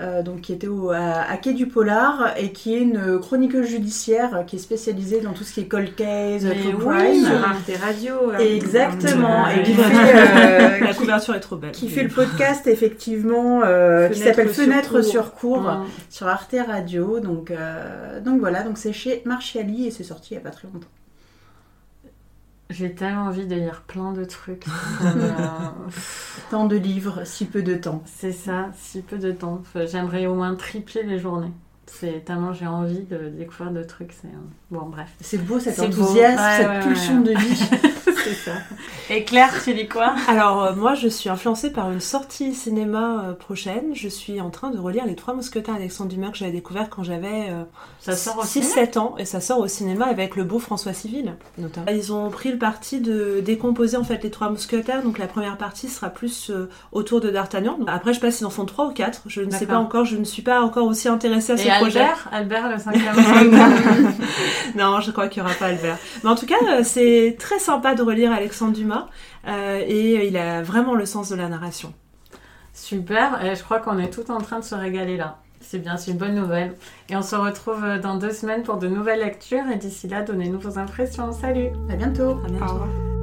euh, 0.00 0.22
donc 0.22 0.42
qui 0.42 0.52
était 0.52 0.66
au, 0.66 0.90
à, 0.90 0.98
à 1.22 1.36
Quai 1.38 1.54
du 1.54 1.66
Polar 1.66 2.34
et 2.36 2.52
qui 2.52 2.74
est 2.74 2.80
une 2.80 3.18
chroniqueuse 3.18 3.66
judiciaire 3.68 4.36
euh, 4.36 4.42
qui 4.42 4.56
est 4.56 4.58
spécialisée 4.58 5.22
dans 5.22 5.32
tout 5.32 5.44
ce 5.44 5.54
qui 5.54 5.60
est 5.60 5.66
cold 5.66 5.94
case, 5.94 6.44
true 6.46 6.74
oui. 6.86 6.96
crime. 6.98 7.24
Sur 7.24 7.36
Arte 7.48 7.70
Radio. 7.80 8.14
euh, 8.32 8.38
Exactement. 8.38 9.48
Et 9.48 9.62
qui 9.62 9.72
fait, 9.72 10.14
euh, 10.14 10.80
La 10.84 10.92
qui- 10.92 10.98
couverture 10.98 11.34
est 11.34 11.40
trop 11.40 11.56
belle. 11.56 11.72
qui 11.72 11.88
fait 11.88 12.02
le 12.02 12.10
podcast 12.10 12.66
effectivement 12.66 13.62
qui 14.12 14.18
s'appelle 14.20 14.50
Fenêtre 14.50 15.00
sur 15.02 15.32
cours 15.32 15.86
sur 16.10 16.28
Arte 16.28 16.54
Radio. 16.66 17.18
Donc, 17.20 17.50
donc 18.24 18.40
voilà, 18.40 18.62
donc 18.62 18.76
c'est 18.76 18.92
chez 18.92 19.22
Marchiali 19.24 19.86
et 19.86 19.90
c'est 19.90 20.04
sorti 20.04 20.34
il 20.34 20.36
n'y 20.36 20.42
a 20.42 20.44
pas 20.44 20.54
très 20.54 20.68
longtemps. 20.72 20.86
J'ai 22.70 22.92
tellement 22.94 23.22
envie 23.26 23.46
de 23.46 23.54
lire 23.54 23.82
plein 23.86 24.12
de 24.12 24.24
trucs. 24.24 24.66
Me- 25.02 25.30
Tant 26.50 26.66
de 26.66 26.76
livres, 26.76 27.22
si 27.24 27.46
peu 27.46 27.62
de 27.62 27.74
temps. 27.74 28.02
C'est 28.06 28.32
ça, 28.32 28.66
si 28.76 29.00
peu 29.02 29.18
de 29.18 29.32
temps. 29.32 29.62
J'aimerais 29.90 30.26
au 30.26 30.34
moins 30.34 30.54
tripler 30.54 31.02
les 31.02 31.18
journées. 31.18 31.52
C'est 31.86 32.24
tellement 32.26 32.52
j'ai 32.52 32.66
envie 32.66 33.00
de 33.04 33.30
découvrir 33.30 33.72
de 33.72 33.82
trucs. 33.82 34.12
C'est 34.20 34.28
euh, 34.28 34.40
bon, 34.70 34.86
bref. 34.90 35.08
C'est 35.20 35.38
beau 35.38 35.58
cet 35.58 35.78
beau. 35.78 35.84
enthousiasme, 35.86 36.42
Ouais, 36.42 36.56
cette 36.58 36.68
ouais, 36.68 36.80
pulsion 36.80 37.20
de 37.22 37.30
vie. 37.32 37.70
c'est 38.24 38.34
ça. 38.34 38.52
Et 39.10 39.24
Claire, 39.24 39.52
tu 39.62 39.72
lis 39.72 39.88
quoi? 39.88 40.14
Alors 40.28 40.62
euh, 40.62 40.74
moi 40.74 40.94
je 40.94 41.08
suis 41.08 41.28
influencée 41.28 41.70
par 41.72 41.90
une 41.90 42.00
sortie 42.00 42.54
cinéma 42.54 43.24
euh, 43.24 43.32
prochaine. 43.32 43.94
Je 43.94 44.08
suis 44.08 44.40
en 44.40 44.50
train 44.50 44.70
de 44.70 44.78
relire 44.78 45.06
Les 45.06 45.14
Trois 45.16 45.34
Mousquetaires 45.34 45.74
d'Alexandre 45.74 46.10
Dumas 46.10 46.30
que 46.30 46.36
j'avais 46.38 46.52
découvert 46.52 46.90
quand 46.90 47.02
j'avais 47.02 47.48
euh, 47.50 47.62
Ça 48.00 48.16
sort 48.16 48.38
au 48.38 48.44
cinéma? 48.44 48.70
6-7 48.84 48.98
ans 48.98 49.14
et 49.18 49.24
ça 49.24 49.40
sort 49.40 49.60
au 49.60 49.68
cinéma 49.68 50.06
avec 50.06 50.36
le 50.36 50.44
beau 50.44 50.58
François 50.58 50.92
Civil 50.92 51.34
notamment. 51.56 51.86
Ils 51.90 52.12
ont 52.12 52.30
pris 52.30 52.50
le 52.52 52.58
parti 52.58 53.00
de 53.00 53.40
décomposer 53.44 53.96
en 53.96 54.04
fait 54.04 54.22
les 54.22 54.30
Trois 54.30 54.50
Mousquetaires. 54.50 55.02
Donc 55.02 55.18
la 55.18 55.26
première 55.26 55.56
partie 55.56 55.88
sera 55.88 56.10
plus 56.10 56.50
euh, 56.50 56.68
autour 56.92 57.20
de 57.20 57.30
D'Artagnan. 57.30 57.78
Après 57.86 58.12
je 58.12 58.20
sais 58.20 58.26
pas 58.26 58.30
s'ils 58.30 58.46
en 58.46 58.50
font 58.50 58.64
trois 58.66 58.86
ou 58.86 58.92
quatre. 58.92 59.22
Je 59.26 59.40
ne 59.42 59.50
sais 59.50 59.66
pas 59.66 59.78
encore. 59.78 60.04
Je 60.04 60.16
ne 60.16 60.24
suis 60.24 60.42
pas 60.42 60.60
encore 60.60 60.86
aussi 60.86 61.08
intéressée 61.08 61.52
à 61.52 61.56
ce 61.56 61.66
Et 61.66 61.70
projet. 61.80 62.00
Albert? 62.00 62.28
Albert, 62.32 62.68
le 62.70 62.78
cinquième 62.78 63.08
non, 64.76 65.00
je 65.00 65.10
crois 65.10 65.28
qu'il 65.28 65.42
n'y 65.42 65.48
aura 65.48 65.56
pas 65.58 65.66
Albert. 65.66 65.98
Mais 66.22 66.30
en 66.30 66.34
tout 66.34 66.46
cas, 66.46 66.56
euh, 66.68 66.80
c'est 66.84 67.36
très 67.38 67.58
sympa 67.58 67.94
de 67.94 68.02
relire 68.08 68.32
Alexandre 68.32 68.72
Dumas 68.74 69.08
euh, 69.46 69.82
et 69.86 70.26
il 70.26 70.36
a 70.36 70.62
vraiment 70.62 70.94
le 70.94 71.06
sens 71.06 71.28
de 71.30 71.36
la 71.36 71.48
narration. 71.48 71.92
Super, 72.72 73.44
et 73.44 73.56
je 73.56 73.62
crois 73.62 73.80
qu'on 73.80 73.98
est 73.98 74.10
tout 74.10 74.30
en 74.30 74.38
train 74.38 74.60
de 74.60 74.64
se 74.64 74.74
régaler 74.74 75.16
là. 75.16 75.38
C'est 75.60 75.78
bien, 75.78 75.96
c'est 75.96 76.12
une 76.12 76.18
bonne 76.18 76.36
nouvelle. 76.36 76.74
Et 77.08 77.16
on 77.16 77.22
se 77.22 77.34
retrouve 77.34 77.98
dans 78.00 78.16
deux 78.16 78.30
semaines 78.30 78.62
pour 78.62 78.76
de 78.76 78.86
nouvelles 78.86 79.20
lectures. 79.20 79.68
Et 79.72 79.76
d'ici 79.76 80.06
là, 80.06 80.22
donnez-nous 80.22 80.60
vos 80.60 80.78
impressions. 80.78 81.32
Salut 81.32 81.70
À 81.90 81.96
bientôt. 81.96 82.38
À 82.44 82.48
bientôt. 82.48 82.64
Au 82.64 82.68
revoir. 82.68 83.17